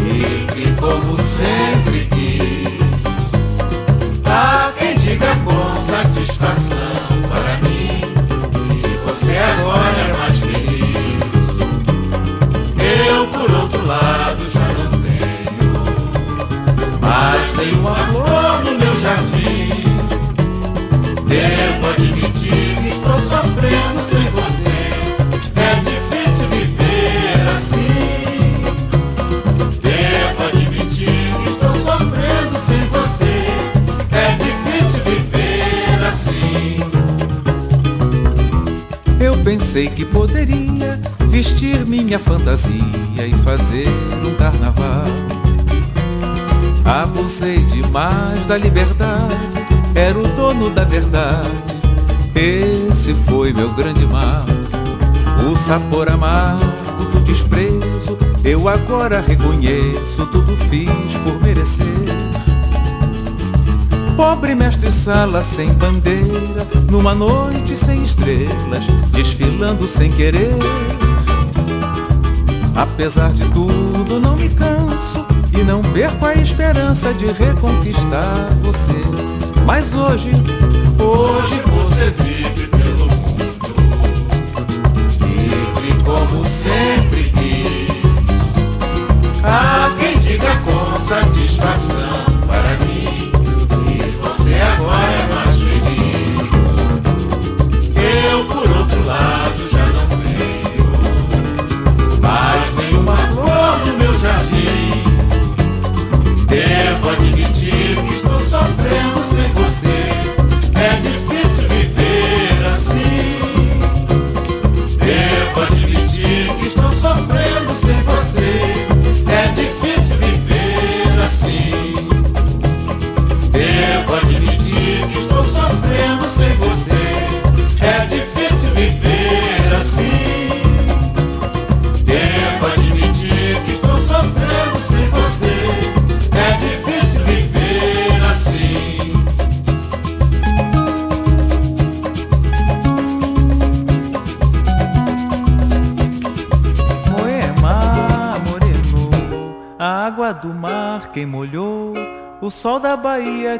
livre 0.00 0.74
como 0.80 1.16
sempre 1.16 2.17
mais 17.58 17.66
nenhuma 17.66 17.94
flor 17.94 18.64
no 18.64 18.78
meu 18.78 19.00
jardim. 19.00 19.68
Devo 21.26 21.86
admitir 21.88 22.76
que 22.82 22.88
estou 22.88 23.18
sofrendo 23.20 24.00
sem 24.08 24.24
você. 24.30 24.78
É 25.56 25.74
difícil 25.80 26.46
viver 26.48 27.48
assim. 27.56 28.62
Devo 29.82 30.40
admitir 30.46 31.34
que 31.42 31.48
estou 31.50 31.74
sofrendo 31.74 32.58
sem 32.66 32.82
você. 32.84 33.34
É 34.12 34.36
difícil 34.36 35.00
viver 35.04 35.98
assim. 36.06 36.80
Eu 39.20 39.36
pensei 39.38 39.88
que 39.88 40.04
poderia 40.04 41.00
vestir 41.28 41.84
minha 41.86 42.18
fantasia 42.18 43.26
e 43.26 43.34
fazer 43.44 43.88
um 44.24 44.34
carnaval. 44.36 45.47
Abusei 46.88 47.58
demais 47.66 48.46
da 48.46 48.56
liberdade, 48.56 49.34
era 49.94 50.18
o 50.18 50.26
dono 50.28 50.70
da 50.70 50.84
verdade. 50.84 51.50
Esse 52.34 53.14
foi 53.26 53.52
meu 53.52 53.68
grande 53.74 54.06
mal. 54.06 54.46
O 55.52 55.54
sabor 55.54 56.08
amargo 56.08 56.64
do 57.12 57.20
desprezo, 57.20 58.16
eu 58.42 58.66
agora 58.70 59.20
reconheço, 59.20 60.24
tudo 60.32 60.56
fiz 60.70 61.14
por 61.22 61.38
merecer. 61.42 62.08
Pobre 64.16 64.54
mestre 64.54 64.90
sala 64.90 65.42
sem 65.42 65.70
bandeira, 65.74 66.66
numa 66.90 67.14
noite 67.14 67.76
sem 67.76 68.02
estrelas, 68.02 68.86
desfilando 69.12 69.86
sem 69.86 70.10
querer. 70.10 70.56
Apesar 72.74 73.30
de 73.32 73.44
tudo, 73.50 74.18
não 74.18 74.36
me 74.36 74.48
canso 74.48 75.27
e 75.58 75.64
não 75.64 75.82
perco 75.82 76.24
a 76.24 76.34
esperança 76.34 77.12
de 77.14 77.26
reconquistar 77.26 78.48
você. 78.62 78.92
Mas 79.66 79.92
hoje, 79.92 80.30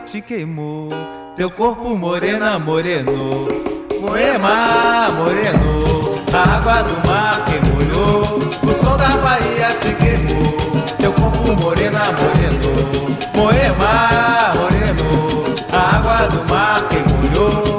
te 0.05 0.21
queimou, 0.21 0.89
teu 1.37 1.51
corpo 1.51 1.97
morena 1.97 2.59
morenou. 2.59 3.49
Moema, 4.01 5.09
moreno, 5.17 6.25
a 6.33 6.57
água 6.57 6.83
do 6.83 7.09
mar 7.09 7.45
quem 7.47 7.61
molhou, 7.73 8.23
o 8.63 8.85
sol 8.85 8.97
da 8.97 9.17
Bahia 9.19 9.69
te 9.81 9.95
queimou, 9.95 10.83
teu 10.99 11.13
corpo 11.13 11.53
morena 11.61 12.01
morenou. 12.13 13.09
Moema, 13.35 14.53
moreno, 14.57 15.45
a 15.73 15.97
água 15.97 16.29
do 16.29 16.53
mar 16.53 16.89
quem 16.89 17.03
molhou, 17.03 17.78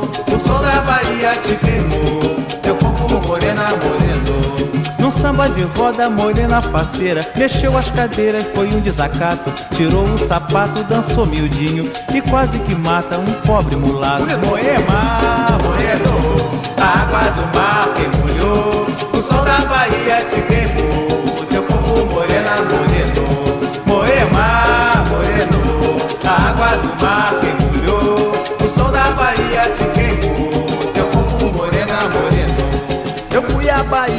samba 5.39 5.49
de 5.49 5.63
roda, 5.77 6.09
morena 6.09 6.61
faceira 6.61 7.25
Mexeu 7.37 7.77
as 7.77 7.89
cadeiras, 7.91 8.43
foi 8.53 8.67
um 8.67 8.81
desacato. 8.81 9.51
Tirou 9.75 10.03
o 10.03 10.17
sapato, 10.17 10.83
dançou 10.83 11.25
miudinho 11.25 11.89
E 12.13 12.21
quase 12.21 12.59
que 12.59 12.75
mata 12.75 13.17
um 13.17 13.31
pobre 13.45 13.75
mulato. 13.75 14.25
Moema, 14.45 15.57
moreno 15.63 16.59
A 16.79 16.99
água 17.01 17.31
do 17.31 17.57
mar 17.57 17.87
molhou 18.21 18.85
O 19.13 19.21
sol 19.21 19.45
da 19.45 19.59
Bahia 19.65 20.25
te 20.29 20.41
queimou 20.41 21.45
Teu 21.49 21.63
corpo 21.63 22.13
morena, 22.13 22.55
moreno 22.69 22.88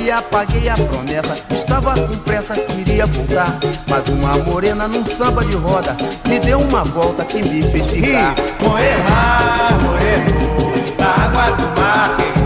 fui 0.00 0.10
à 0.10 0.20
Bahia, 0.20 0.22
paguei 0.22 0.68
a 0.68 0.74
promessa. 0.74 1.36
Estava 1.50 1.94
com 1.94 2.16
pressa, 2.18 2.54
queria 2.54 3.06
voltar. 3.06 3.58
Mas 3.88 4.08
uma 4.08 4.36
morena 4.38 4.88
num 4.88 5.04
samba 5.04 5.44
de 5.44 5.56
roda 5.56 5.96
me 6.26 6.38
deu 6.38 6.60
uma 6.60 6.84
volta 6.84 7.24
que 7.24 7.42
me 7.42 7.62
fez 7.62 7.86
ficar. 7.90 8.34
Moema, 8.62 9.68
moreno, 9.84 10.96
a 11.00 11.24
água 11.24 11.56
do 11.56 11.80
mar 11.80 12.39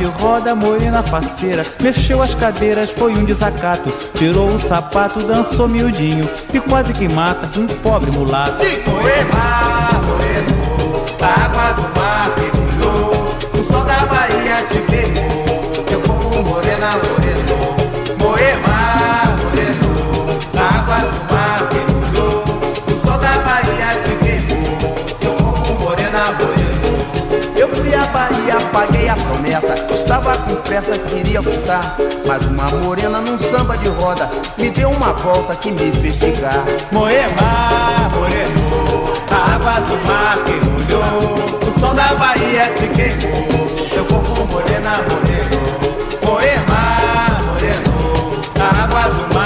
de 0.00 0.06
roda, 0.06 0.54
morena 0.54 1.02
faceira. 1.02 1.62
Mexeu 1.82 2.22
as 2.22 2.34
cadeiras, 2.34 2.88
foi 2.90 3.12
um 3.12 3.24
desacato. 3.24 3.92
Tirou 4.14 4.48
o 4.48 4.58
sapato, 4.58 5.22
dançou 5.22 5.68
miudinho. 5.68 6.28
E 6.54 6.58
quase 6.58 6.94
que 6.94 7.06
mata 7.12 7.46
um 7.60 7.66
pobre 7.66 8.10
mulato. 8.10 8.64
Água 11.20 11.72
do 11.74 11.89
pressa 29.58 29.74
Estava 29.92 30.36
com 30.38 30.54
pressa, 30.56 30.96
queria 30.98 31.40
voltar. 31.40 31.96
Mas 32.26 32.44
uma 32.46 32.64
morena 32.84 33.20
num 33.20 33.38
samba 33.38 33.76
de 33.78 33.88
roda 33.88 34.30
Me 34.58 34.70
deu 34.70 34.90
uma 34.90 35.12
volta 35.14 35.56
que 35.56 35.72
me 35.72 35.92
fez 35.92 36.16
ficar. 36.16 36.64
Moema, 36.92 38.08
moreno 38.14 39.12
A 39.30 39.54
água 39.54 39.80
do 39.80 40.06
mar 40.06 40.36
que 40.44 40.54
molhou. 40.68 41.34
O 41.66 41.80
som 41.80 41.94
da 41.94 42.14
Bahia 42.14 42.72
te 42.76 42.86
queimou. 42.88 43.88
Teu 43.90 44.04
corpo 44.04 44.46
morena, 44.52 44.92
moreno. 45.10 45.60
Moema, 46.24 47.42
moreno 47.46 48.40
A 48.60 48.84
água 48.84 49.02
do 49.10 49.34
mar 49.34 49.39